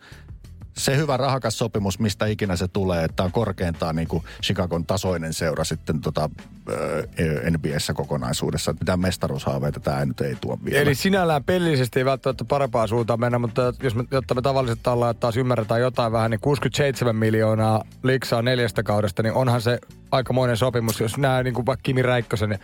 se 0.77 0.97
hyvä 0.97 1.17
rahakas 1.17 1.59
sopimus, 1.59 1.99
mistä 1.99 2.27
ikinä 2.27 2.57
se 2.57 2.69
tulee, 2.69 3.05
että 3.05 3.23
on 3.23 3.33
korkeintaan 3.33 3.97
niin 3.97 4.09
kuin 4.09 4.25
Chicagon 4.43 4.87
tasoinen 4.87 5.33
seura 5.33 5.65
sitten 5.65 6.00
tota, 6.00 6.31
NBAssä 7.50 7.95
kokonaisuudessa. 7.95 8.73
Mitään 8.73 9.00
mestaruushaaveita 9.00 9.81
tämä 9.81 10.05
nyt 10.05 10.21
ei 10.21 10.37
tuo 10.41 10.59
vielä. 10.65 10.81
Eli 10.81 10.95
sinällään 10.95 11.45
pellisesti 11.45 11.99
ei 11.99 12.05
välttämättä 12.05 12.45
parempaa 12.45 12.87
suuntaan 12.87 13.21
mennä, 13.21 13.39
mutta 13.39 13.73
jos 13.83 13.95
me, 13.95 14.05
jotta 14.11 14.35
me 14.35 14.43
tavalliset 14.43 14.79
tallaajat 14.83 15.21
taas 15.21 15.37
ymmärretään 15.37 15.81
jotain 15.81 16.12
vähän, 16.12 16.31
niin 16.31 16.41
67 16.41 17.17
miljoonaa 17.17 17.85
liksaa 18.03 18.43
neljästä 18.43 18.83
kaudesta, 18.83 19.23
niin 19.23 19.35
onhan 19.35 19.61
se 19.61 19.79
aikamoinen 20.11 20.57
sopimus. 20.57 21.00
Jos 21.00 21.19
nämä 21.19 21.43
niin 21.43 21.55
kuin 21.55 21.67
vaikka 21.67 21.83
Kimi 21.83 22.03
Räikkösen 22.03 22.59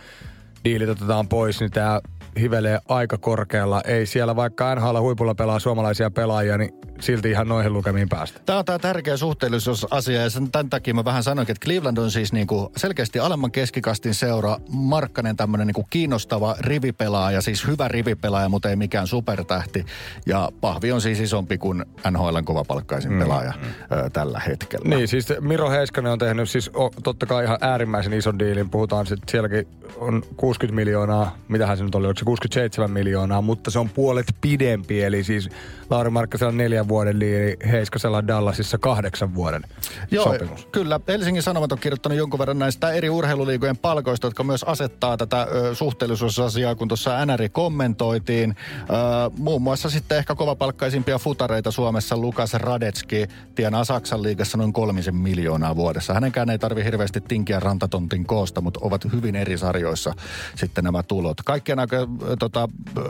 diilit 0.63 0.89
otetaan 0.89 1.27
pois, 1.27 1.59
niin 1.59 1.71
tämä 1.71 2.01
hivelee 2.39 2.79
aika 2.89 3.17
korkealla. 3.17 3.81
Ei 3.81 4.05
siellä 4.05 4.35
vaikka 4.35 4.75
NHL 4.75 4.99
huipulla 4.99 5.35
pelaa 5.35 5.59
suomalaisia 5.59 6.11
pelaajia, 6.11 6.57
niin 6.57 6.73
silti 6.99 7.29
ihan 7.29 7.47
noihin 7.47 7.73
lukemiin 7.73 8.09
päästä. 8.09 8.39
Tämä 8.45 8.59
on 8.59 8.65
tämä 8.65 8.79
tärkeä 8.79 9.17
suhteellisuusasia 9.17 10.21
ja 10.21 10.29
sen, 10.29 10.51
tämän 10.51 10.69
takia 10.69 10.93
mä 10.93 11.05
vähän 11.05 11.23
sanoinkin, 11.23 11.53
että 11.53 11.65
Cleveland 11.65 11.97
on 11.97 12.11
siis 12.11 12.33
niinku 12.33 12.71
selkeästi 12.77 13.19
alemman 13.19 13.51
keskikastin 13.51 14.13
seura, 14.13 14.57
Markkanen 14.69 15.35
tämmöinen 15.35 15.67
niinku 15.67 15.87
kiinnostava 15.89 16.55
rivipelaaja, 16.59 17.41
siis 17.41 17.67
hyvä 17.67 17.87
rivipelaaja, 17.87 18.49
mutta 18.49 18.69
ei 18.69 18.75
mikään 18.75 19.07
supertähti. 19.07 19.85
Ja 20.25 20.49
Pahvi 20.61 20.91
on 20.91 21.01
siis 21.01 21.19
isompi 21.19 21.57
kuin 21.57 21.85
NHLn 22.11 22.45
kovapalkkaisin 22.45 23.11
mm, 23.11 23.19
pelaaja 23.19 23.53
mm. 23.61 23.97
Ö, 23.97 24.09
tällä 24.09 24.39
hetkellä. 24.39 24.95
Niin, 24.95 25.07
siis 25.07 25.27
Miro 25.39 25.69
Heiskanen 25.69 26.11
on 26.11 26.19
tehnyt 26.19 26.49
siis 26.49 26.71
o, 26.73 26.89
totta 27.03 27.25
kai 27.25 27.43
ihan 27.43 27.57
äärimmäisen 27.61 28.13
ison 28.13 28.39
diilin. 28.39 28.69
Puhutaan 28.69 29.05
sitten 29.05 29.29
sielläkin 29.31 29.67
on 29.95 30.23
60 30.37 30.75
miljoonaa, 30.75 31.37
mitähän 31.47 31.77
se 31.77 31.83
nyt 31.83 31.95
oli, 31.95 32.07
67 32.27 32.91
miljoonaa, 32.91 33.41
mutta 33.41 33.71
se 33.71 33.79
on 33.79 33.89
puolet 33.89 34.25
pidempi. 34.41 35.03
Eli 35.03 35.23
siis 35.23 35.49
Lauri 35.89 36.09
Markkasella 36.09 36.49
on 36.49 36.57
neljän 36.57 36.87
vuoden 36.87 37.19
liiri, 37.19 37.57
Heiskasella 37.71 38.27
Dallasissa 38.27 38.77
kahdeksan 38.77 39.35
vuoden 39.35 39.61
Joo, 40.11 40.23
sopimus. 40.23 40.65
kyllä. 40.65 40.99
Helsingin 41.07 41.43
Sanomat 41.43 41.71
on 41.71 41.79
kirjoittanut 41.79 42.17
jonkun 42.17 42.39
verran 42.39 42.59
näistä 42.59 42.91
eri 42.91 43.09
urheiluliigojen 43.09 43.77
palkoista, 43.77 44.27
jotka 44.27 44.43
myös 44.43 44.63
asettaa 44.63 45.17
tätä 45.17 45.41
ö, 45.41 45.75
suhteellisuusasiaa, 45.75 46.75
kun 46.75 46.87
tuossa 46.87 47.25
NRI 47.25 47.49
kommentoitiin. 47.49 48.55
Ö, 48.81 48.83
muun 49.37 49.61
muassa 49.61 49.89
sitten 49.89 50.17
ehkä 50.17 50.35
kovapalkkaisimpia 50.35 51.19
futareita 51.19 51.71
Suomessa 51.71 52.17
Lukas 52.17 52.53
Radetski 52.53 53.27
tienaa 53.55 53.83
Saksan 53.83 54.23
liigassa 54.23 54.57
noin 54.57 54.73
kolmisen 54.73 55.15
miljoonaa 55.15 55.75
vuodessa. 55.75 56.13
Hänenkään 56.13 56.49
ei 56.49 56.59
tarvi 56.59 56.83
hirveästi 56.83 57.21
tinkiä 57.21 57.59
rantatontin 57.59 58.25
koosta, 58.25 58.61
mutta 58.61 58.79
ovat 58.83 59.01
hyvin 59.13 59.35
eri 59.35 59.57
sarjoissa 59.57 60.13
sitten 60.55 60.83
nämä 60.83 61.03
tulot. 61.03 61.37
Kaikkien 61.45 61.79
aika 61.79 62.06
tota, 62.39 62.69
ö, 62.97 63.01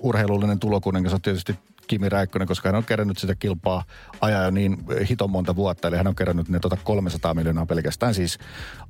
urheilullinen 0.00 0.58
tulokuningas 0.58 1.14
on 1.14 1.22
tietysti 1.22 1.58
Kimi 1.86 2.08
Räikkönen, 2.08 2.48
koska 2.48 2.68
hän 2.68 2.76
on 2.76 2.84
kerännyt 2.84 3.18
sitä 3.18 3.34
kilpaa 3.34 3.84
ajaa 4.20 4.42
jo 4.42 4.50
niin 4.50 4.76
hiton 5.10 5.30
monta 5.30 5.56
vuotta. 5.56 5.88
Eli 5.88 5.96
hän 5.96 6.06
on 6.06 6.14
kerännyt 6.14 6.48
ne 6.48 6.58
tota 6.58 6.76
300 6.84 7.34
miljoonaa 7.34 7.66
pelkästään 7.66 8.14
siis 8.14 8.38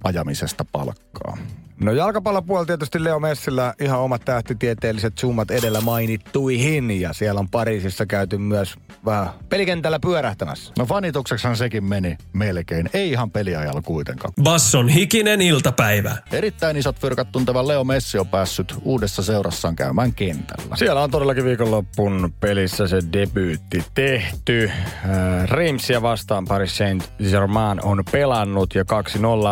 ajamisesta 0.04 0.64
palkkaa. 0.72 1.36
No 1.80 1.92
jalkapallopuolella 1.92 2.66
tietysti 2.66 3.04
Leo 3.04 3.20
Messillä 3.20 3.74
ihan 3.80 4.00
omat 4.00 4.24
tähtitieteelliset 4.24 5.18
summat 5.18 5.50
edellä 5.50 5.80
mainittuihin. 5.80 7.00
Ja 7.00 7.12
siellä 7.12 7.40
on 7.40 7.48
Pariisissa 7.48 8.06
käyty 8.06 8.38
myös 8.38 8.74
vähän 9.04 9.28
pelikentällä 9.48 10.00
pyörähtämässä. 10.00 10.72
No 10.78 10.86
fanitukseksihan 10.86 11.56
sekin 11.56 11.84
meni 11.84 12.16
melkein. 12.32 12.90
Ei 12.92 13.10
ihan 13.10 13.30
peliajalla 13.30 13.82
kuitenkaan. 13.82 14.32
Basson 14.42 14.88
hikinen 14.88 15.42
iltapäivä. 15.42 16.16
Erittäin 16.32 16.76
isot 16.76 17.00
fyrkat 17.00 17.32
tunteva 17.32 17.68
Leo 17.68 17.84
Messi 17.84 18.18
on 18.18 18.28
päässyt 18.28 18.74
uudessa 18.82 19.22
seurassaan 19.22 19.76
käymään 19.76 20.14
kentällä. 20.14 20.76
Siellä 20.76 21.02
on 21.02 21.10
todellakin 21.10 21.44
viikonloppun 21.44 22.34
pelissä 22.40 22.85
se 22.88 23.00
debyytti 23.12 23.84
tehty. 23.94 24.64
Äh, 24.64 25.48
Reimsia 25.50 26.02
vastaan 26.02 26.44
Paris 26.44 26.76
Saint-Germain 26.76 27.84
on 27.84 28.02
pelannut 28.12 28.74
ja 28.74 28.84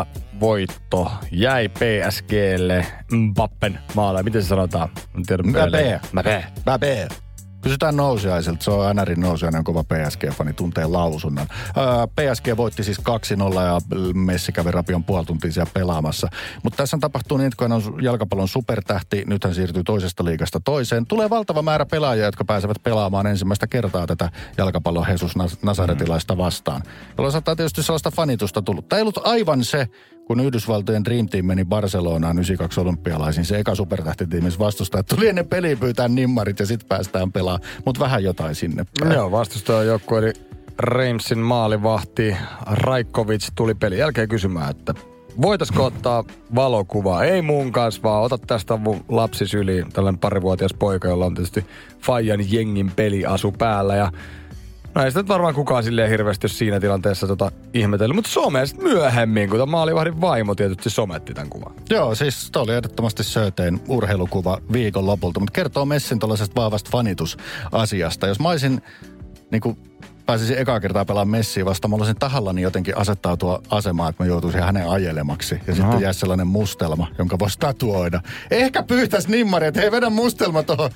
2-0 0.05 0.07
voitto 0.41 1.13
jäi 1.31 1.69
PSGlle 1.69 2.87
Mbappen 3.13 3.79
maalla. 3.95 4.23
Miten 4.23 4.43
se 4.43 4.49
sanotaan? 4.49 4.89
Mbappé. 5.43 6.01
Mbappé. 6.13 6.45
Mbappé. 6.61 7.09
Kysytään 7.65 7.97
nousiaiselta. 7.97 8.65
Se 8.65 8.71
on 8.71 8.97
NRin 8.97 9.21
nousiainen, 9.21 9.65
kova 9.65 9.85
PSG-fani, 9.85 10.53
tuntee 10.53 10.87
lausunnan. 10.87 11.47
Öö, 11.77 11.85
PSG 12.07 12.57
voitti 12.57 12.85
siis 12.85 12.99
2-0 12.99 13.03
ja 13.55 13.81
Messi 14.15 14.53
kävi 14.53 14.71
rapion 14.71 15.05
puoli 15.05 15.27
tuntia 15.27 15.53
siellä 15.53 15.71
pelaamassa. 15.75 16.29
Mutta 16.63 16.77
tässä 16.77 16.99
tapahtuu 17.01 17.39
niin, 17.39 17.47
että 17.47 17.57
kun 17.57 17.73
on 17.73 17.83
jalkapallon 18.03 18.49
supertähti, 18.49 19.25
nyt 19.27 19.45
hän 19.45 19.55
siirtyy 19.55 19.85
toisesta 19.85 20.25
liigasta 20.25 20.61
toiseen. 20.61 21.07
Tulee 21.07 21.31
valtava 21.31 21.63
määrä 21.63 21.87
pelaajia, 21.87 22.25
jotka 22.25 22.45
pääsevät 22.45 22.83
pelaamaan 22.83 23.27
ensimmäistä 23.27 23.67
kertaa 23.67 24.07
tätä 24.07 24.31
jalkapallon 24.59 25.07
Jesus 25.11 25.35
Nasaretilaista 25.63 26.39
vastaan. 26.39 26.83
Jolloin 27.19 27.33
saattaa 27.33 27.57
tietysti 27.57 27.83
sellaista 27.83 28.11
fanitusta 28.11 28.63
tullut. 28.63 28.89
Tämä 28.89 28.99
ei 28.99 29.03
ollut 29.03 29.27
aivan 29.27 29.65
se 29.65 29.89
kun 30.25 30.41
Yhdysvaltojen 30.41 31.05
Dream 31.05 31.29
Team 31.29 31.47
meni 31.47 31.65
Barcelonaan 31.65 32.37
92 32.37 32.81
olympialaisiin, 32.81 33.45
se 33.45 33.59
eka 33.59 33.75
supertähtitiimissä 33.75 34.59
vastustaa, 34.59 35.01
että 35.01 35.17
tuli 35.17 35.29
ennen 35.29 35.47
peliä 35.47 35.77
pyytää 35.77 36.09
nimmarit 36.09 36.59
ja 36.59 36.67
sitten 36.67 36.89
päästään 36.89 37.33
pelaamaan, 37.33 37.71
mutta 37.85 38.01
vähän 38.01 38.25
jotain 38.25 38.55
sinne 38.55 38.87
päin. 39.01 39.13
Joo, 39.13 39.31
vastustaja 39.31 39.83
joukkue 39.83 40.19
eli 40.19 40.33
Reimsin 40.79 41.39
maalivahti 41.39 42.37
Raikkovic 42.67 43.49
tuli 43.55 43.75
pelin 43.75 43.99
jälkeen 43.99 44.29
kysymään, 44.29 44.71
että 44.71 44.95
voitaisiko 45.43 45.85
ottaa 45.85 46.25
valokuvaa? 46.55 47.25
Ei 47.25 47.43
mun 47.43 47.73
kanssa, 47.73 48.03
vaan 48.03 48.23
ota 48.23 48.39
tästä 48.39 48.77
mun 48.77 49.05
lapsi 49.09 49.47
syliin, 49.47 49.93
tällainen 49.93 50.19
parivuotias 50.19 50.75
poika, 50.75 51.09
jolla 51.09 51.27
on 51.27 51.35
tietysti 51.35 51.67
Fajan 52.01 52.53
jengin 52.53 52.91
peliasu 52.97 53.53
päällä. 53.53 53.97
Ja 53.97 54.13
No 54.95 55.03
ei 55.03 55.11
sitä 55.11 55.21
nyt 55.21 55.29
varmaan 55.29 55.55
kukaan 55.55 55.85
silleen 55.85 56.11
hirveästi 56.11 56.49
siinä 56.49 56.81
tilanteessa 56.81 57.27
tota 57.27 57.53
ihmetellyt, 57.75 58.15
mutta 58.15 58.31
somesta 58.31 58.83
myöhemmin, 58.83 59.51
kun 59.51 59.59
tämä 59.59 59.71
maalivahdin 59.71 60.21
vaimo 60.21 60.55
tietysti 60.55 60.91
sometti 60.91 61.35
tämän 61.35 61.51
kuvan. 61.51 61.75
Joo, 61.91 62.15
siis 62.15 62.51
toi 62.51 62.63
oli 62.63 62.75
ehdottomasti 62.75 63.25
Söteen 63.25 63.81
urheilukuva 63.89 64.59
viikon 64.73 65.07
lopulta, 65.07 65.41
mutta 65.41 65.53
kertoo 65.53 65.85
Messin 65.85 66.19
tuollaisesta 66.19 66.61
vahvasta 66.61 66.91
fanitusasiasta. 66.91 68.27
Jos 68.27 68.41
mä 68.41 68.49
olisin 68.49 68.83
niin 69.51 69.61
kuin 69.61 69.77
pääsisin 70.27 70.59
ekaa 70.59 70.81
kertaa 70.81 71.05
pelaamaan 71.05 71.39
messiä 71.39 71.65
vasta, 71.65 71.89
mä 71.89 71.97
olisin 71.97 72.17
tahallani 72.17 72.63
jotenkin 72.63 72.99
asettautua 72.99 73.63
asemaan, 73.71 74.11
että 74.11 74.23
mä 74.23 74.29
joutuisin 74.29 74.63
hänen 74.63 74.89
ajelemaksi. 74.89 75.55
Ja 75.55 75.61
no. 75.67 75.75
sitten 75.75 76.01
jää 76.01 76.13
sellainen 76.13 76.47
mustelma, 76.47 77.09
jonka 77.19 77.39
voisi 77.39 77.59
tatuoida. 77.59 78.21
Ehkä 78.51 78.83
pyytäisi 78.83 79.31
nimmari, 79.31 79.67
että 79.67 79.81
hei 79.81 79.93
vedä 79.93 80.11
mustelma 80.11 80.63
tuohon, 80.63 80.91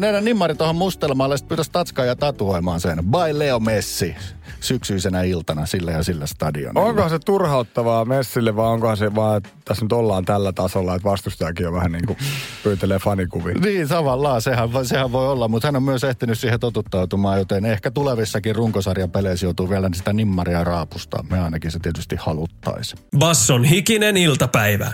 vedä 0.00 0.20
nimmari 0.20 0.54
tuohon 0.54 0.76
mustelmaan, 0.76 1.30
ja 1.30 1.36
sitten 1.36 1.48
pyytäisi 1.48 1.70
tatskaa 1.70 2.04
ja 2.04 2.16
tatuoimaan 2.16 2.80
sen. 2.80 2.98
By 2.98 3.38
Leo 3.38 3.60
Messi 3.60 4.16
syksyisenä 4.60 5.22
iltana 5.22 5.66
sillä 5.66 5.90
ja 5.92 6.02
sillä 6.02 6.26
stadionilla. 6.26 6.88
Onko 6.88 7.08
se 7.08 7.18
turhauttavaa 7.18 8.04
Messille 8.04 8.56
vai 8.56 8.66
onkohan 8.66 8.96
se 8.96 9.14
vaan, 9.14 9.36
että 9.36 9.48
tässä 9.64 9.84
nyt 9.84 9.92
ollaan 9.92 10.24
tällä 10.24 10.52
tasolla, 10.52 10.94
että 10.94 11.08
vastustajakin 11.08 11.68
on 11.68 11.74
vähän 11.74 11.92
niin 11.92 12.06
kuin 12.06 12.18
pyytelee 12.62 12.98
fanikuvia? 12.98 13.54
Niin, 13.54 13.88
tavallaan 13.88 14.42
sehän, 14.42 14.68
sehän 14.82 15.12
voi 15.12 15.28
olla, 15.28 15.48
mutta 15.48 15.68
hän 15.68 15.76
on 15.76 15.82
myös 15.82 16.04
ehtinyt 16.04 16.38
siihen 16.38 16.60
totuttautumaan, 16.60 17.38
joten 17.38 17.64
ehkä 17.64 17.90
tulevissakin 17.90 18.56
runkosarjan 18.56 19.10
peleissä 19.10 19.46
joutuu 19.46 19.70
vielä 19.70 19.90
sitä 19.94 20.12
nimmaria 20.12 20.64
raapustaa. 20.64 21.24
Me 21.30 21.40
ainakin 21.40 21.70
se 21.70 21.78
tietysti 21.78 22.16
haluttaisi. 22.18 22.96
Basson 23.18 23.64
hikinen 23.64 24.16
iltapäivä. 24.16 24.92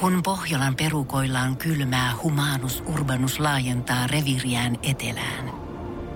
Kun 0.00 0.22
Pohjolan 0.22 0.76
perukoillaan 0.76 1.56
kylmää, 1.56 2.12
humanus 2.22 2.82
urbanus 2.86 3.40
laajentaa 3.40 4.06
reviriään 4.06 4.78
etelään– 4.82 5.50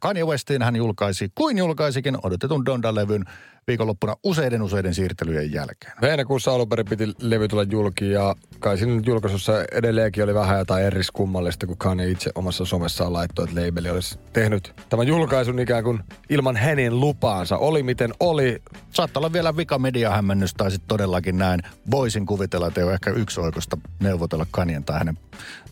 Kanye 0.00 0.24
Westin 0.24 0.62
hän 0.62 0.76
julkaisi, 0.76 1.32
kuin 1.34 1.58
julkaisikin 1.58 2.18
odotetun 2.22 2.66
Donda-levyn 2.66 3.24
viikonloppuna 3.68 4.16
useiden 4.24 4.62
useiden 4.62 4.94
siirtelyjen 4.94 5.52
jälkeen. 5.52 5.92
Heinäkuussa 6.02 6.54
alun 6.54 6.68
perin 6.68 6.86
piti 6.86 7.12
levy 7.20 7.48
tulla 7.48 7.62
julki 7.62 8.10
ja 8.10 8.34
kai 8.60 8.78
siinä 8.78 9.02
julkaisussa 9.06 9.52
edelleenkin 9.72 10.24
oli 10.24 10.34
vähän 10.34 10.58
jotain 10.58 10.84
eriskummallista, 10.84 11.66
kun 11.66 11.78
Kanye 11.78 12.10
itse 12.10 12.30
omassa 12.34 12.64
somessaan 12.64 13.12
laittoi, 13.12 13.44
että 13.48 13.60
labeli 13.60 13.90
olisi 13.90 14.18
tehnyt 14.32 14.74
tämän 14.88 15.06
julkaisun 15.06 15.58
ikään 15.58 15.84
kuin 15.84 16.00
ilman 16.30 16.56
hänen 16.56 17.00
lupaansa. 17.00 17.56
Oli 17.56 17.82
miten 17.82 18.12
oli. 18.20 18.62
Saattaa 18.90 19.20
olla 19.20 19.32
vielä 19.32 19.56
vika 19.56 19.78
mediahämmennys 19.78 20.54
tai 20.54 20.70
sitten 20.70 20.88
todellakin 20.88 21.38
näin. 21.38 21.60
Voisin 21.90 22.26
kuvitella, 22.26 22.66
että 22.66 22.80
ei 22.80 22.84
ole 22.84 22.94
ehkä 22.94 23.10
yksi 23.10 23.40
oikosta 23.40 23.78
neuvotella 24.00 24.46
Kanien 24.50 24.84
tai 24.84 24.98
hänen 24.98 25.18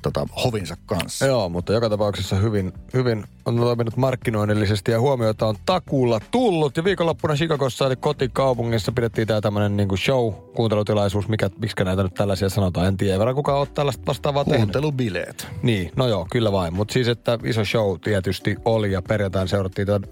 tota, 0.02 0.26
hovinsa 0.44 0.76
kanssa. 0.86 1.26
Joo, 1.26 1.48
mutta 1.48 1.72
joka 1.72 1.88
tapauksessa 1.88 2.36
hyvin, 2.36 2.72
hyvin 2.94 3.24
on 3.46 3.56
toiminut 3.56 3.96
markkinoinnillisesti 4.16 4.90
ja 4.92 5.00
huomiota 5.00 5.46
on 5.46 5.54
takuulla 5.66 6.20
tullut. 6.30 6.76
Ja 6.76 6.84
viikonloppuna 6.84 7.34
Chicagossa 7.34 7.86
eli 7.86 7.96
kotikaupungissa 7.96 8.92
pidettiin 8.92 9.26
tämä 9.26 9.40
tämmöinen 9.40 9.76
niin 9.76 9.98
show, 9.98 10.32
kuuntelutilaisuus, 10.54 11.28
mikä, 11.28 11.50
miksi 11.60 11.84
näitä 11.84 12.02
nyt 12.02 12.14
tällaisia 12.14 12.48
sanotaan, 12.48 12.86
en 12.86 12.96
tiedä. 12.96 13.24
Ei 13.28 13.34
kukaan 13.34 13.58
ole 13.58 13.66
tällaista 13.74 14.02
vastaavaa 14.06 14.44
tehnyt. 14.44 14.60
Kuuntelubileet. 14.60 15.48
Niin, 15.62 15.92
no 15.96 16.08
joo, 16.08 16.26
kyllä 16.30 16.52
vain. 16.52 16.74
Mutta 16.74 16.92
siis, 16.92 17.08
että 17.08 17.38
iso 17.44 17.64
show 17.64 17.96
tietysti 18.00 18.56
oli 18.64 18.92
ja 18.92 19.02
perjantain 19.02 19.48
seurattiin 19.48 19.86
tämän 19.86 20.02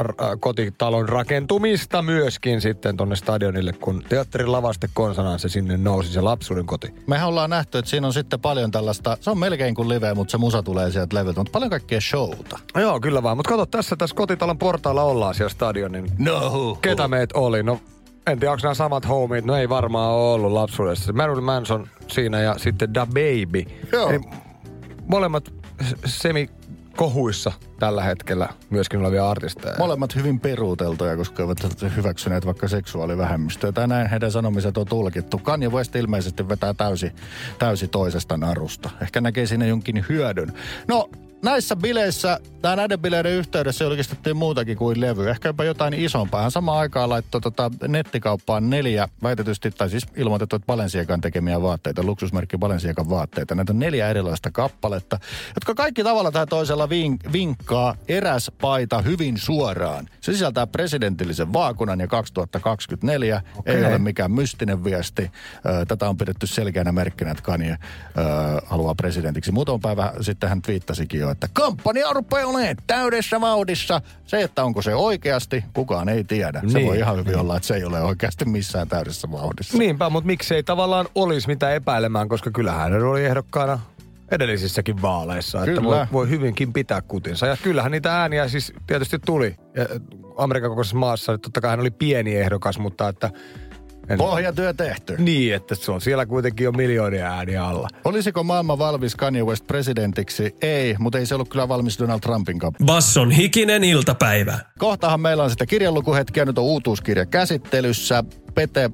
kotitalon 0.40 1.08
rakentumista 1.08 2.02
myöskin 2.02 2.60
sitten 2.60 2.96
tonne 2.96 3.16
stadionille, 3.16 3.72
kun 3.72 4.02
teatterin 4.08 4.52
lavaste 4.52 4.88
konsanaan 4.94 5.38
se 5.38 5.48
sinne 5.48 5.76
nousi, 5.76 6.12
se 6.12 6.20
lapsuuden 6.20 6.66
koti. 6.66 6.94
Mehän 7.06 7.28
ollaan 7.28 7.50
nähty, 7.50 7.78
että 7.78 7.90
siinä 7.90 8.06
on 8.06 8.12
sitten 8.12 8.40
paljon 8.40 8.70
tällaista, 8.70 9.16
se 9.20 9.30
on 9.30 9.38
melkein 9.38 9.74
kuin 9.74 9.88
live, 9.88 10.14
mutta 10.14 10.32
se 10.32 10.38
musa 10.38 10.62
tulee 10.62 10.90
sieltä 10.90 11.16
levyltä, 11.16 11.40
mutta 11.40 11.52
paljon 11.52 11.70
kaikkea 11.70 12.00
showta. 12.00 12.58
Joo, 12.76 13.00
kyllä 13.00 13.22
vaan. 13.22 13.36
Mutta 13.36 13.48
kato, 13.48 13.66
tässä 13.66 13.93
tässä 13.96 14.16
kotitalon 14.16 14.58
portaalla 14.58 15.02
ollaan 15.02 15.34
siellä 15.34 15.50
stadionin. 15.50 16.10
No. 16.18 16.78
Ketä 16.82 17.08
meitä 17.08 17.38
oli? 17.38 17.62
No 17.62 17.80
en 18.26 18.38
tiedä, 18.40 18.52
onko 18.52 18.60
nämä 18.62 18.74
samat 18.74 19.08
homit. 19.08 19.44
No 19.44 19.56
ei 19.56 19.68
varmaan 19.68 20.10
ole 20.10 20.34
ollut 20.34 20.52
lapsuudessa. 20.52 21.12
Marilyn 21.12 21.44
Manson 21.44 21.88
siinä 22.08 22.40
ja 22.40 22.54
sitten 22.58 22.94
Da 22.94 23.06
Baby. 23.06 23.64
Joo. 23.92 24.10
Eli 24.10 24.20
molemmat 25.06 25.52
semi 26.04 26.50
kohuissa 26.96 27.52
tällä 27.78 28.02
hetkellä 28.02 28.48
myöskin 28.70 29.00
olevia 29.00 29.30
artisteja. 29.30 29.74
Molemmat 29.78 30.14
hyvin 30.14 30.40
peruuteltuja, 30.40 31.16
koska 31.16 31.44
ovat 31.44 31.58
hyväksyneet 31.96 32.46
vaikka 32.46 32.68
seksuaalivähemmistöä. 32.68 33.72
Tai 33.72 33.88
näin 33.88 34.10
heidän 34.10 34.32
sanomiset 34.32 34.78
on 34.78 34.86
tulkittu. 34.86 35.38
Kanye 35.38 35.68
West 35.68 35.96
ilmeisesti 35.96 36.48
vetää 36.48 36.74
täysi, 36.74 37.12
täysi 37.58 37.88
toisesta 37.88 38.36
narusta. 38.36 38.90
Ehkä 39.02 39.20
näkee 39.20 39.46
siinä 39.46 39.66
jonkin 39.66 40.04
hyödyn. 40.08 40.52
No, 40.88 41.08
näissä 41.44 41.76
bileissä, 41.76 42.40
tai 42.62 42.76
näiden 42.76 43.00
bileiden 43.00 43.32
yhteydessä 43.32 43.84
julkistettiin 43.84 44.36
muutakin 44.36 44.76
kuin 44.76 45.00
levy. 45.00 45.30
Ehkä 45.30 45.48
jopa 45.48 45.64
jotain 45.64 45.94
isompaa. 45.94 46.42
Hän 46.42 46.50
samaan 46.50 46.78
aikaan 46.78 47.08
laittoi 47.08 47.40
tota 47.40 47.70
nettikauppaan 47.88 48.70
neljä, 48.70 49.08
väitetysti, 49.22 49.70
tai 49.70 49.90
siis 49.90 50.06
ilmoitettu, 50.16 50.56
että 50.56 50.66
Balenciagan 50.66 51.20
tekemiä 51.20 51.62
vaatteita, 51.62 52.02
luksusmerkki 52.02 52.58
Balenciagan 52.58 53.10
vaatteita. 53.10 53.54
Näitä 53.54 53.72
on 53.72 53.78
neljä 53.78 54.08
erilaista 54.08 54.50
kappaletta, 54.50 55.18
jotka 55.54 55.74
kaikki 55.74 56.04
tavalla 56.04 56.30
tai 56.30 56.46
toisella 56.46 56.86
vink- 56.86 57.32
vinkkaa 57.32 57.96
eräs 58.08 58.52
paita 58.60 59.02
hyvin 59.02 59.38
suoraan. 59.38 60.08
Se 60.20 60.32
sisältää 60.32 60.66
presidentillisen 60.66 61.52
vaakunan 61.52 62.00
ja 62.00 62.06
2024 62.06 63.42
okay. 63.56 63.76
ei 63.76 63.84
ole 63.84 63.98
mikään 63.98 64.32
mystinen 64.32 64.84
viesti. 64.84 65.30
Tätä 65.88 66.08
on 66.08 66.16
pidetty 66.16 66.46
selkeänä 66.46 66.92
merkkinä, 66.92 67.30
että 67.30 67.42
Kanye 67.42 67.78
haluaa 68.66 68.94
presidentiksi. 68.94 69.52
Muutama 69.52 69.78
päivä 69.78 70.12
sitten 70.20 70.48
hän 70.48 70.62
twiittasikin 70.62 71.20
jo, 71.20 71.33
että 71.34 71.48
kampanja 71.52 72.12
rupeaa 72.12 72.46
olemaan 72.46 72.76
täydessä 72.86 73.40
vauhdissa. 73.40 74.00
Se, 74.26 74.42
että 74.42 74.64
onko 74.64 74.82
se 74.82 74.94
oikeasti, 74.94 75.64
kukaan 75.72 76.08
ei 76.08 76.24
tiedä. 76.24 76.62
Se 76.66 76.78
niin, 76.78 76.88
voi 76.88 76.98
ihan 76.98 77.16
hyvin 77.16 77.32
niin. 77.32 77.40
olla, 77.40 77.56
että 77.56 77.66
se 77.66 77.74
ei 77.74 77.84
ole 77.84 78.00
oikeasti 78.00 78.44
missään 78.44 78.88
täydessä 78.88 79.30
vauhdissa. 79.30 79.78
Niinpä, 79.78 80.10
mutta 80.10 80.26
miksei 80.26 80.62
tavallaan 80.62 81.06
olisi 81.14 81.46
mitä 81.48 81.70
epäilemään, 81.70 82.28
koska 82.28 82.50
kyllähän 82.50 82.92
hän 82.92 83.02
oli 83.02 83.24
ehdokkaana 83.24 83.78
edellisissäkin 84.30 85.02
vaaleissa. 85.02 85.58
Kyllä. 85.58 85.70
Että 85.72 85.82
voi, 85.82 86.06
voi 86.12 86.28
hyvinkin 86.28 86.72
pitää 86.72 87.02
kutinsa. 87.02 87.46
Ja 87.46 87.56
kyllähän 87.62 87.92
niitä 87.92 88.20
ääniä 88.20 88.48
siis 88.48 88.72
tietysti 88.86 89.18
tuli. 89.18 89.56
Amerikan 90.36 90.70
kokoisessa 90.70 90.96
maassa, 90.96 91.38
totta 91.38 91.60
kai 91.60 91.70
hän 91.70 91.80
oli 91.80 91.90
pieni 91.90 92.36
ehdokas, 92.36 92.78
mutta 92.78 93.08
että 93.08 93.30
en 94.08 94.18
Pohjatyö 94.18 94.74
tehty. 94.74 95.16
Niin, 95.18 95.54
että 95.54 95.74
se 95.74 95.92
on 95.92 96.00
siellä 96.00 96.26
kuitenkin 96.26 96.64
jo 96.64 96.72
miljoonia 96.72 97.26
ääniä 97.26 97.64
alla. 97.64 97.88
Olisiko 98.04 98.42
maailma 98.42 98.78
valmis 98.78 99.16
Kanye 99.16 99.42
West 99.42 99.66
presidentiksi? 99.66 100.56
Ei, 100.62 100.96
mutta 100.98 101.18
ei 101.18 101.26
se 101.26 101.34
ollut 101.34 101.48
kyllä 101.48 101.68
valmis 101.68 101.98
Donald 101.98 102.20
Trumpin 102.20 102.58
kanssa. 102.58 102.84
Basson 102.84 103.30
hikinen 103.30 103.84
iltapäivä. 103.84 104.58
Kohtahan 104.78 105.20
meillä 105.20 105.42
on 105.42 105.50
sitä 105.50 105.66
kirjanlukuhetkiä, 105.66 106.44
nyt 106.44 106.58
on 106.58 106.64
uutuuskirja 106.64 107.26
käsittelyssä. 107.26 108.24
Pete 108.54 108.90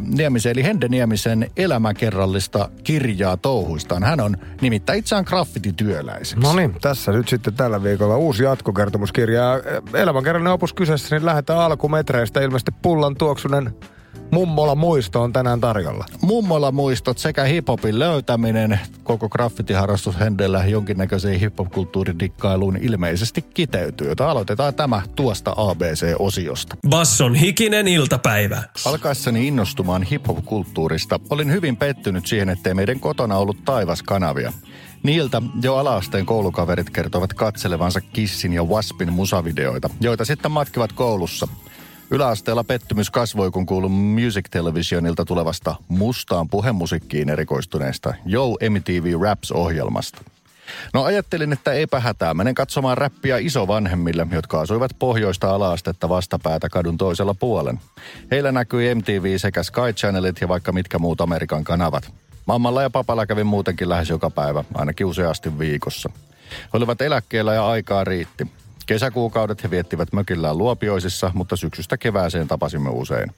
Niemisen, 0.00 0.52
eli 0.52 0.64
Hende 0.64 0.88
Niemisen 0.88 1.50
elämäkerrallista 1.56 2.68
kirjaa 2.84 3.36
touhuistaan. 3.36 4.02
Hän 4.02 4.20
on 4.20 4.36
nimittäin 4.60 4.98
itseään 4.98 5.24
graffitityöläiseksi. 5.28 6.42
No 6.42 6.56
niin, 6.56 6.74
tässä 6.80 7.12
nyt 7.12 7.28
sitten 7.28 7.54
tällä 7.54 7.82
viikolla 7.82 8.16
uusi 8.16 8.42
jatkokertomuskirja. 8.42 9.42
Elämänkerrallinen 9.94 10.52
opus 10.52 10.72
kyseessä, 10.72 11.16
niin 11.16 11.26
lähdetään 11.26 11.58
alkumetreistä 11.58 12.40
ilmeisesti 12.40 12.72
pullan 12.82 13.16
tuoksunen 13.16 13.74
Mummola 14.30 14.74
muisto 14.74 15.22
on 15.22 15.32
tänään 15.32 15.60
tarjolla. 15.60 16.04
Mummola 16.22 16.72
muistot 16.72 17.18
sekä 17.18 17.44
hiphopin 17.44 17.98
löytäminen, 17.98 18.80
koko 19.02 19.28
graffitiharrastus 19.28 20.20
Hendellä 20.20 20.64
jonkinnäköiseen 20.64 21.40
hiphop-kulttuuridikkailuun 21.40 22.76
ilmeisesti 22.76 23.42
kiteytyy. 23.42 24.08
Jota 24.08 24.30
aloitetaan 24.30 24.74
tämä 24.74 25.02
tuosta 25.16 25.54
ABC-osiosta. 25.56 26.76
Basson 26.88 27.34
hikinen 27.34 27.88
iltapäivä. 27.88 28.62
Alkaessani 28.84 29.48
innostumaan 29.48 30.02
hiphop-kulttuurista 30.02 31.20
olin 31.30 31.52
hyvin 31.52 31.76
pettynyt 31.76 32.26
siihen, 32.26 32.48
ettei 32.48 32.74
meidän 32.74 33.00
kotona 33.00 33.36
ollut 33.36 33.64
taivaskanavia. 33.64 34.52
Niiltä 35.02 35.42
jo 35.62 35.76
alaasteen 35.76 36.26
koulukaverit 36.26 36.90
kertovat 36.90 37.34
katselevansa 37.34 38.00
Kissin 38.00 38.52
ja 38.52 38.64
Waspin 38.64 39.12
musavideoita, 39.12 39.90
joita 40.00 40.24
sitten 40.24 40.50
matkivat 40.50 40.92
koulussa. 40.92 41.48
Yläasteella 42.10 42.64
pettymys 42.64 43.10
kasvoi, 43.10 43.50
kun 43.50 43.66
kuulun 43.66 43.90
Music 43.90 44.44
Televisionilta 44.50 45.24
tulevasta 45.24 45.74
mustaan 45.88 46.48
puhemusiikkiin 46.48 47.28
erikoistuneesta 47.28 48.14
Yo 48.32 48.50
MTV 48.70 49.20
Raps-ohjelmasta. 49.22 50.18
No 50.94 51.04
ajattelin, 51.04 51.52
että 51.52 51.72
eipä 51.72 52.00
hätää. 52.00 52.34
Menen 52.34 52.54
katsomaan 52.54 52.98
räppiä 52.98 53.38
isovanhemmille, 53.38 54.26
jotka 54.32 54.60
asuivat 54.60 54.90
pohjoista 54.98 55.50
alaastetta 55.50 56.08
vastapäätä 56.08 56.68
kadun 56.68 56.98
toisella 56.98 57.34
puolen. 57.34 57.80
Heillä 58.30 58.52
näkyi 58.52 58.94
MTV 58.94 59.38
sekä 59.38 59.62
Sky 59.62 59.92
Channelit 59.96 60.40
ja 60.40 60.48
vaikka 60.48 60.72
mitkä 60.72 60.98
muut 60.98 61.20
Amerikan 61.20 61.64
kanavat. 61.64 62.12
Mammalla 62.46 62.82
ja 62.82 62.90
papalla 62.90 63.26
kävin 63.26 63.46
muutenkin 63.46 63.88
lähes 63.88 64.08
joka 64.08 64.30
päivä, 64.30 64.64
ainakin 64.74 65.06
useasti 65.06 65.58
viikossa. 65.58 66.10
He 66.50 66.68
olivat 66.72 67.00
eläkkeellä 67.00 67.54
ja 67.54 67.68
aikaa 67.68 68.04
riitti. 68.04 68.46
Kesäkuukaudet 68.88 69.62
he 69.62 69.70
viettivät 69.70 70.12
mökillään 70.12 70.58
luopioisissa, 70.58 71.30
mutta 71.34 71.56
syksystä 71.56 71.96
kevääseen 71.96 72.48
tapasimme 72.48 72.90
usein. 72.90 73.32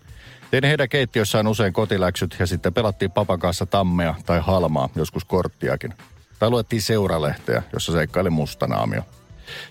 Tein 0.50 0.64
heidän 0.64 0.88
keittiössään 0.88 1.46
usein 1.46 1.72
kotiläksyt 1.72 2.36
ja 2.38 2.46
sitten 2.46 2.74
pelattiin 2.74 3.10
papan 3.10 3.38
kanssa 3.38 3.66
tammea 3.66 4.14
tai 4.26 4.40
halmaa, 4.40 4.88
joskus 4.94 5.24
korttiakin. 5.24 5.94
Tai 6.38 6.50
luettiin 6.50 6.82
seuralehteä, 6.82 7.62
jossa 7.72 7.92
seikkaili 7.92 8.30
mustanaamio. 8.30 9.02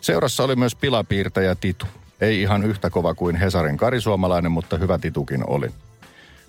Seurassa 0.02 0.44
oli 0.44 0.56
myös 0.56 0.76
pilapiirtäjä 0.76 1.56
Titu. 1.56 1.86
Ei 2.22 2.42
ihan 2.42 2.64
yhtä 2.64 2.90
kova 2.90 3.16
kuin 3.16 3.36
Hesarin 3.36 3.78
karisuomalainen, 3.78 4.52
mutta 4.52 4.78
hyvä 4.78 4.98
Titukin 4.98 5.44
oli. 5.48 5.68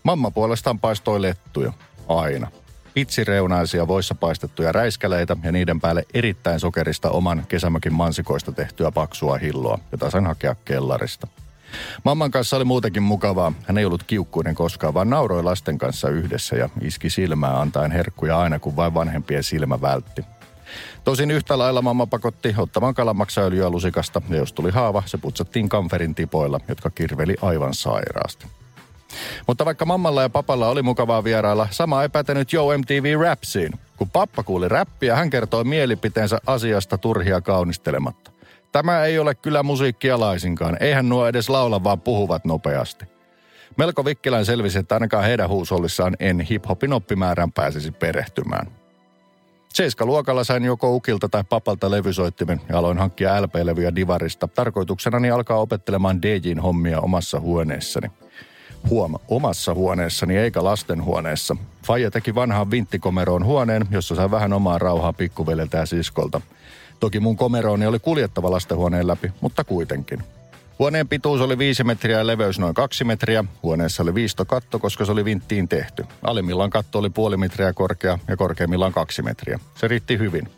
Mamma 0.03 0.31
puolestaan 0.31 0.79
paistoi 0.79 1.23
lettuja. 1.23 1.73
Aina 2.09 2.51
pitsireunaisia 2.95 3.89
voissa 3.89 4.15
paistettuja 4.15 4.73
räiskäleitä 4.73 5.37
ja 5.43 5.53
niiden 5.53 5.81
päälle 5.81 6.05
erittäin 6.15 6.61
sokerista 6.61 7.11
oman 7.11 7.45
kesämökin 7.49 7.93
mansikoista 7.93 8.53
tehtyä 8.53 8.91
paksua 8.91 9.39
hilloa, 9.39 9.79
jota 9.93 10.11
sain 10.11 10.27
hakea 10.27 10.55
kellarista. 10.65 11.27
Mamman 12.05 12.31
kanssa 12.31 12.57
oli 12.57 12.65
muutenkin 12.65 13.03
mukavaa. 13.03 13.53
Hän 13.67 13.79
ei 13.79 13.85
ollut 13.85 14.03
kiukkuinen 14.03 14.55
koskaan, 14.55 14.95
vaan 14.95 15.11
nauroi 15.11 15.43
lasten 15.43 15.79
kanssa 15.79 16.09
yhdessä 16.09 16.57
ja 16.57 16.69
iski 16.81 17.11
silmää 17.11 17.61
antaen 17.61 17.93
herkkuja 17.93 18.39
aina, 18.39 18.59
kun 18.59 18.77
vain 18.77 18.95
vanhempien 18.95 19.43
silmä 19.43 19.81
vältti. 19.81 20.25
Tosin 21.05 21.31
yhtä 21.31 21.59
lailla 21.59 21.83
mamma 21.83 22.07
pakotti 22.07 22.55
ottamaan 22.59 22.95
kalamaksaöljyä 22.95 23.71
lusikasta, 23.71 24.23
ja 24.29 24.37
jos 24.37 24.53
tuli 24.53 24.71
haava, 24.71 25.03
se 25.07 25.19
putsattiin 25.19 25.69
kamferin 25.69 26.15
tipoilla, 26.15 26.61
jotka 26.69 26.91
kirveli 26.91 27.37
aivan 27.43 27.75
sairaasti. 27.75 28.47
Mutta 29.47 29.65
vaikka 29.65 29.85
mammalla 29.85 30.23
ja 30.23 30.31
papalla 30.31 30.69
oli 30.69 30.83
mukavaa 30.83 31.25
vierailla, 31.25 31.69
sama 31.71 32.03
ei 32.03 32.09
pätenyt 32.09 32.53
Joe 32.53 32.79
MTV 32.79 33.21
Rapsiin. 33.21 33.73
Kun 33.97 34.11
pappa 34.11 34.43
kuuli 34.43 34.69
räppiä, 34.69 35.17
hän 35.17 35.31
kertoi 35.31 35.65
mielipiteensä 35.65 36.41
asiasta 36.47 36.99
turhia 36.99 37.41
kaunistelematta. 37.41 38.31
Tämä 38.73 39.05
ei 39.05 39.19
ole 39.19 39.35
kyllä 39.35 39.63
musiikkia 39.63 40.21
laisinkaan. 40.21 40.77
Eihän 40.81 41.09
nuo 41.09 41.27
edes 41.27 41.49
laula, 41.49 41.85
vaan 41.85 42.01
puhuvat 42.01 42.45
nopeasti. 42.45 43.05
Melko 43.77 44.05
vikkelän 44.05 44.45
selvisi, 44.45 44.79
että 44.79 44.95
ainakaan 44.95 45.25
heidän 45.25 45.49
huusollissaan 45.49 46.17
en 46.21 46.41
hiphopin 46.41 46.93
oppimäärän 46.93 47.53
pääsisi 47.53 47.91
perehtymään. 47.91 48.67
Seiska 49.75 50.07
luokalla 50.07 50.45
sain 50.45 50.65
joko 50.65 50.95
ukilta 50.95 51.29
tai 51.29 51.45
papalta 51.45 51.91
levysoittimen 51.91 52.61
ja 52.69 52.79
aloin 52.79 52.99
hankkia 52.99 53.43
LP-levyjä 53.43 53.95
Divarista. 53.95 54.49
Tarkoituksenani 54.49 55.31
alkaa 55.31 55.57
opettelemaan 55.57 56.23
DJin 56.23 56.61
hommia 56.61 57.01
omassa 57.01 57.41
huoneessani. 57.41 58.11
Huom, 58.89 59.15
omassa 59.29 59.75
huoneessani 59.75 60.37
eikä 60.37 60.65
lastenhuoneessa. 60.65 61.57
Faija 61.87 62.11
teki 62.11 62.35
vanhaan 62.35 62.71
vinttikomeroon 62.71 63.45
huoneen, 63.45 63.87
jossa 63.91 64.15
sai 64.15 64.31
vähän 64.31 64.53
omaa 64.53 64.79
rauhaa 64.79 65.13
pikkuveljeltä 65.13 65.79
ja 65.79 65.87
siskolta. 65.87 66.41
Toki 67.01 67.21
mun 67.21 67.37
komerooni 67.37 67.87
oli 67.87 67.99
kuljettava 67.99 68.51
lastenhuoneen 68.51 69.07
läpi, 69.07 69.33
mutta 69.41 69.65
kuitenkin. 69.65 70.23
Huoneen 70.79 71.09
pituus 71.09 71.41
oli 71.41 71.59
5 71.59 71.85
metriä 71.85 72.19
ja 72.19 72.27
leveys 72.27 72.59
noin 72.59 72.75
2 72.75 73.05
metriä. 73.05 73.45
Huoneessa 73.63 74.03
oli 74.03 74.15
viistokatto, 74.15 74.79
koska 74.79 75.05
se 75.05 75.13
oli 75.13 75.25
vinttiin 75.25 75.69
tehty. 75.69 76.05
Alimmillaan 76.23 76.71
katto 76.71 76.99
oli 76.99 77.11
puoli 77.11 77.37
metriä 77.37 77.73
korkea 77.73 78.19
ja 78.29 78.37
korkeimmillaan 78.37 78.93
kaksi 78.93 79.23
metriä. 79.23 79.59
Se 79.75 79.89
riitti 79.89 80.19
hyvin. 80.19 80.49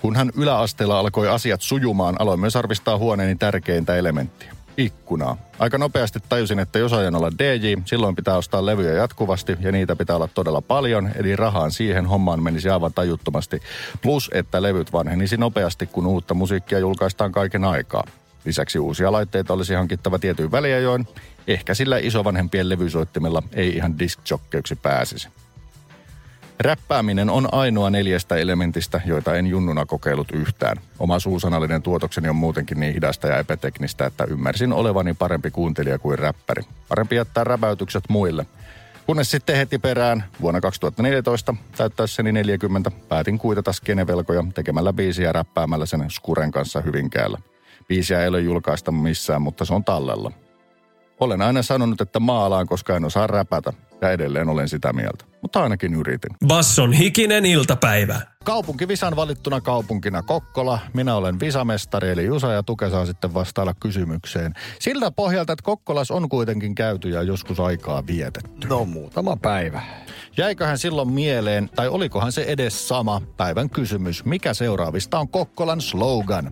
Kun 0.00 0.16
hän 0.16 0.30
yläasteella 0.36 0.98
alkoi 0.98 1.28
asiat 1.28 1.62
sujumaan, 1.62 2.16
aloin 2.18 2.40
myös 2.40 2.56
arvistaa 2.56 2.98
huoneeni 2.98 3.34
tärkeintä 3.34 3.96
elementtiä 3.96 4.52
ikkunaa. 4.76 5.36
Aika 5.58 5.78
nopeasti 5.78 6.18
tajusin, 6.28 6.58
että 6.58 6.78
jos 6.78 6.92
aion 6.92 7.14
olla 7.14 7.30
DJ, 7.38 7.74
silloin 7.84 8.16
pitää 8.16 8.36
ostaa 8.36 8.66
levyjä 8.66 8.92
jatkuvasti 8.92 9.56
ja 9.60 9.72
niitä 9.72 9.96
pitää 9.96 10.16
olla 10.16 10.28
todella 10.28 10.60
paljon, 10.60 11.10
eli 11.16 11.36
rahaan 11.36 11.70
siihen 11.70 12.06
hommaan 12.06 12.42
menisi 12.42 12.70
aivan 12.70 12.92
tajuttomasti. 12.92 13.62
Plus, 14.02 14.30
että 14.34 14.62
levyt 14.62 14.92
vanhenisi 14.92 15.36
nopeasti, 15.36 15.86
kun 15.86 16.06
uutta 16.06 16.34
musiikkia 16.34 16.78
julkaistaan 16.78 17.32
kaiken 17.32 17.64
aikaa. 17.64 18.04
Lisäksi 18.44 18.78
uusia 18.78 19.12
laitteita 19.12 19.54
olisi 19.54 19.74
hankittava 19.74 20.18
tietyin 20.18 20.52
väliajoin. 20.52 21.08
Ehkä 21.46 21.74
sillä 21.74 21.98
isovanhempien 21.98 22.68
levysoittimella 22.68 23.42
ei 23.52 23.76
ihan 23.76 23.98
disc 23.98 24.18
pääsisi. 24.82 25.28
Räppääminen 26.60 27.30
on 27.30 27.48
ainoa 27.52 27.90
neljästä 27.90 28.36
elementistä, 28.36 29.00
joita 29.04 29.34
en 29.34 29.46
junnuna 29.46 29.86
kokeillut 29.86 30.30
yhtään. 30.30 30.76
Oma 30.98 31.18
suusanallinen 31.18 31.82
tuotokseni 31.82 32.28
on 32.28 32.36
muutenkin 32.36 32.80
niin 32.80 32.94
hidasta 32.94 33.26
ja 33.26 33.38
epäteknistä, 33.38 34.06
että 34.06 34.24
ymmärsin 34.24 34.72
olevani 34.72 35.14
parempi 35.14 35.50
kuuntelija 35.50 35.98
kuin 35.98 36.18
räppäri. 36.18 36.62
Parempi 36.88 37.16
jättää 37.16 37.44
räpäytykset 37.44 38.04
muille. 38.08 38.46
Kunnes 39.06 39.30
sitten 39.30 39.56
heti 39.56 39.78
perään 39.78 40.24
vuonna 40.40 40.60
2014 40.60 41.54
täyttäessäni 41.76 42.32
40 42.32 42.90
päätin 43.08 43.38
kuitata 43.38 43.72
skenevelkoja 43.72 44.44
tekemällä 44.54 44.92
biisiä 44.92 45.32
räppäämällä 45.32 45.86
sen 45.86 46.10
Skuren 46.10 46.50
kanssa 46.50 46.80
Hyvinkäällä. 46.80 47.38
Biisiä 47.88 48.22
ei 48.22 48.28
ole 48.28 48.40
julkaista 48.40 48.92
missään, 48.92 49.42
mutta 49.42 49.64
se 49.64 49.74
on 49.74 49.84
tallella. 49.84 50.32
Olen 51.20 51.42
aina 51.42 51.62
sanonut, 51.62 52.00
että 52.00 52.20
maalaan, 52.20 52.66
koska 52.66 52.96
en 52.96 53.04
osaa 53.04 53.26
räpätä. 53.26 53.72
Ja 54.00 54.10
edelleen 54.10 54.48
olen 54.48 54.68
sitä 54.68 54.92
mieltä. 54.92 55.24
Mutta 55.42 55.62
ainakin 55.62 55.94
yritin. 55.94 56.36
Basson 56.46 56.92
hikinen 56.92 57.46
iltapäivä. 57.46 58.20
Kaupunkivisan 58.44 59.16
valittuna 59.16 59.60
kaupunkina 59.60 60.22
Kokkola. 60.22 60.78
Minä 60.94 61.14
olen 61.14 61.40
visamestari 61.40 62.10
eli 62.10 62.24
Jusa 62.24 62.52
ja 62.52 62.62
Tuke 62.62 62.90
saa 62.90 63.06
sitten 63.06 63.34
vastailla 63.34 63.74
kysymykseen. 63.80 64.54
Siltä 64.78 65.10
pohjalta, 65.10 65.52
että 65.52 65.62
Kokkolas 65.62 66.10
on 66.10 66.28
kuitenkin 66.28 66.74
käyty 66.74 67.08
ja 67.08 67.22
joskus 67.22 67.60
aikaa 67.60 68.06
vietetty. 68.06 68.68
No 68.68 68.84
muutama 68.84 69.36
päivä. 69.36 69.82
Jäiköhän 70.36 70.78
silloin 70.78 71.12
mieleen, 71.12 71.70
tai 71.74 71.88
olikohan 71.88 72.32
se 72.32 72.42
edes 72.42 72.88
sama 72.88 73.22
päivän 73.36 73.70
kysymys, 73.70 74.24
mikä 74.24 74.54
seuraavista 74.54 75.18
on 75.18 75.28
Kokkolan 75.28 75.80
slogan? 75.80 76.50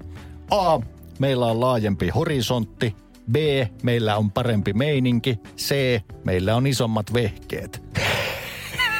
A. 0.51 0.81
Meillä 1.19 1.47
on 1.47 1.61
laajempi 1.61 2.09
horisontti. 2.09 2.97
B. 3.33 3.37
Meillä 3.83 4.17
on 4.17 4.31
parempi 4.31 4.73
meininki. 4.73 5.39
C. 5.57 6.01
Meillä 6.25 6.57
on 6.57 6.67
isommat 6.67 7.15
vehkeet. 7.15 7.83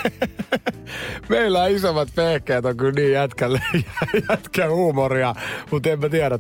Meillä 1.29 1.63
on 1.63 1.71
isommat 1.71 2.09
vehkeet, 2.17 2.65
on 2.65 2.77
kyllä 2.77 2.93
niin 2.93 3.13
jätkälle, 3.13 3.61
jätkä 4.31 4.71
huumoria, 4.71 5.35
mutta 5.71 5.89
en 5.89 6.01
mä 6.01 6.09
tiedä. 6.09 6.39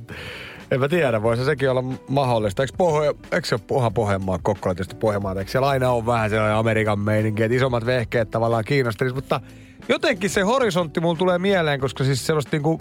En 0.70 0.80
mä 0.80 0.88
tiedä, 0.88 1.22
voisi 1.22 1.44
sekin 1.44 1.70
olla 1.70 1.82
mahdollista. 2.08 2.62
Eikö, 2.62 2.74
Pohjo, 2.76 3.14
eikö 3.32 3.48
se 3.48 3.54
ole 3.54 3.62
Poha 3.66 3.90
Pohjanmaa, 3.90 4.38
Kokkola 4.42 4.74
tietysti 4.74 4.94
Pohjanmaa, 4.94 5.34
eikö 5.38 5.50
siellä 5.50 5.68
aina 5.68 5.90
on 5.90 6.06
vähän 6.06 6.30
sellainen 6.30 6.56
Amerikan 6.56 6.98
meininki, 6.98 7.42
että 7.42 7.56
isommat 7.56 7.86
vehkeet 7.86 8.30
tavallaan 8.30 8.64
kiinnostelisi, 8.64 9.14
mutta 9.14 9.40
jotenkin 9.88 10.30
se 10.30 10.40
horisontti 10.40 11.00
mulla 11.00 11.18
tulee 11.18 11.38
mieleen, 11.38 11.80
koska 11.80 12.04
siis 12.04 12.26
sellaista 12.26 12.56
niinku 12.56 12.80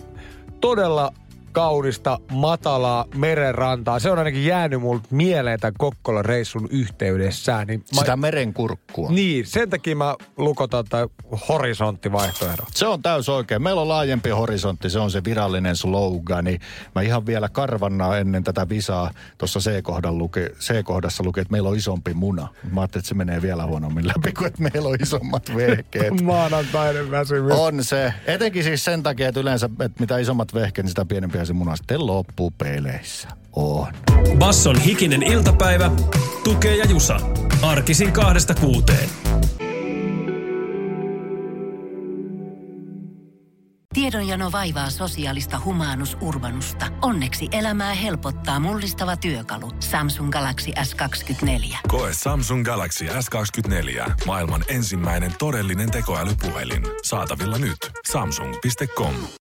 todella 0.62 1.14
kaunista, 1.58 2.20
matalaa 2.32 3.06
merenrantaa. 3.16 4.00
Se 4.00 4.12
on 4.12 4.18
ainakin 4.18 4.46
jäänyt 4.46 4.82
mulle 4.82 5.02
mieleen 5.10 5.60
tämän 5.60 5.74
Kokkolan 5.78 6.26
reissun 6.26 6.68
yhteydessään. 6.72 7.68
Niin 7.68 7.84
mä... 7.96 8.00
Sitä 8.00 8.16
merenkurkkua. 8.16 9.10
Niin, 9.10 9.46
sen 9.46 9.70
takia 9.70 9.96
mä 9.96 10.16
lukotan 10.38 10.86
tai 10.90 11.08
horisonttivaihtoehdon. 11.50 12.68
Se 12.72 12.88
on 12.88 13.02
täys 13.02 13.30
oikein. 13.30 13.62
Meillä 13.62 13.82
on 13.82 13.88
laajempi 13.88 14.30
horisontti, 14.30 14.90
se 14.90 15.00
on 15.00 15.12
se 15.12 15.24
virallinen 15.24 15.76
slogani. 15.76 16.60
Mä 16.96 17.02
ihan 17.02 17.26
vielä 17.26 17.50
karvannaa 17.50 18.18
ennen 18.18 18.44
tätä 18.44 18.70
visaa 18.70 19.12
tuossa 19.38 19.60
C-kohdan 19.60 20.18
luki, 20.18 20.40
C-kohdassa 20.60 21.24
luki, 21.24 21.40
että 21.40 21.52
meillä 21.52 21.70
on 21.70 21.78
isompi 21.78 22.14
muna. 22.14 22.48
Mä 22.72 22.82
ajattelin, 22.82 23.02
että 23.02 23.10
se 23.10 23.16
menee 23.16 23.42
vielä 23.42 23.66
huonommin 23.66 24.08
läpi 24.08 24.32
kuin, 24.32 24.48
että 24.48 24.62
meillä 24.62 24.90
on 24.90 24.98
isommat 25.02 25.56
vehkeet. 25.56 26.22
Maanantainen 26.22 27.12
väsymys. 27.12 27.54
On 27.54 27.84
se. 27.84 28.14
Etenkin 28.26 28.64
siis 28.64 28.86
sen 28.86 29.04
takia, 29.04 29.28
että 29.28 29.40
yleensä, 29.40 29.70
että 29.80 30.00
mitä 30.00 30.18
isommat 30.18 30.54
vehkeet, 30.54 30.86
niin 30.86 30.92
sitä 30.92 31.06
pienempiä 31.06 31.47
se 31.48 31.54
muna 31.54 31.76
sitten 31.76 32.08
loppupeleissä 32.08 33.28
on. 33.56 33.94
Basson 34.38 34.80
hikinen 34.80 35.24
iltapäivä, 35.24 35.92
tukee 36.44 36.76
ja 36.76 36.86
jusa. 36.86 37.20
Arkisin 37.62 38.12
kahdesta 38.12 38.54
kuuteen. 38.54 39.10
Tiedonjano 43.94 44.52
vaivaa 44.52 44.90
sosiaalista 44.90 45.62
humanus 45.66 46.18
urbanusta. 46.22 46.86
Onneksi 47.02 47.48
elämää 47.52 47.94
helpottaa 47.94 48.60
mullistava 48.60 49.18
työkalu. 49.18 49.72
Samsung 49.80 50.32
Galaxy 50.32 50.72
S24. 50.72 51.78
Koe 51.88 52.12
Samsung 52.14 52.66
Galaxy 52.66 53.06
S24. 53.06 54.12
Maailman 54.26 54.64
ensimmäinen 54.68 55.34
todellinen 55.40 55.92
tekoälypuhelin. 55.92 56.84
Saatavilla 57.04 57.58
nyt. 57.58 57.78
Samsung.com. 58.12 59.14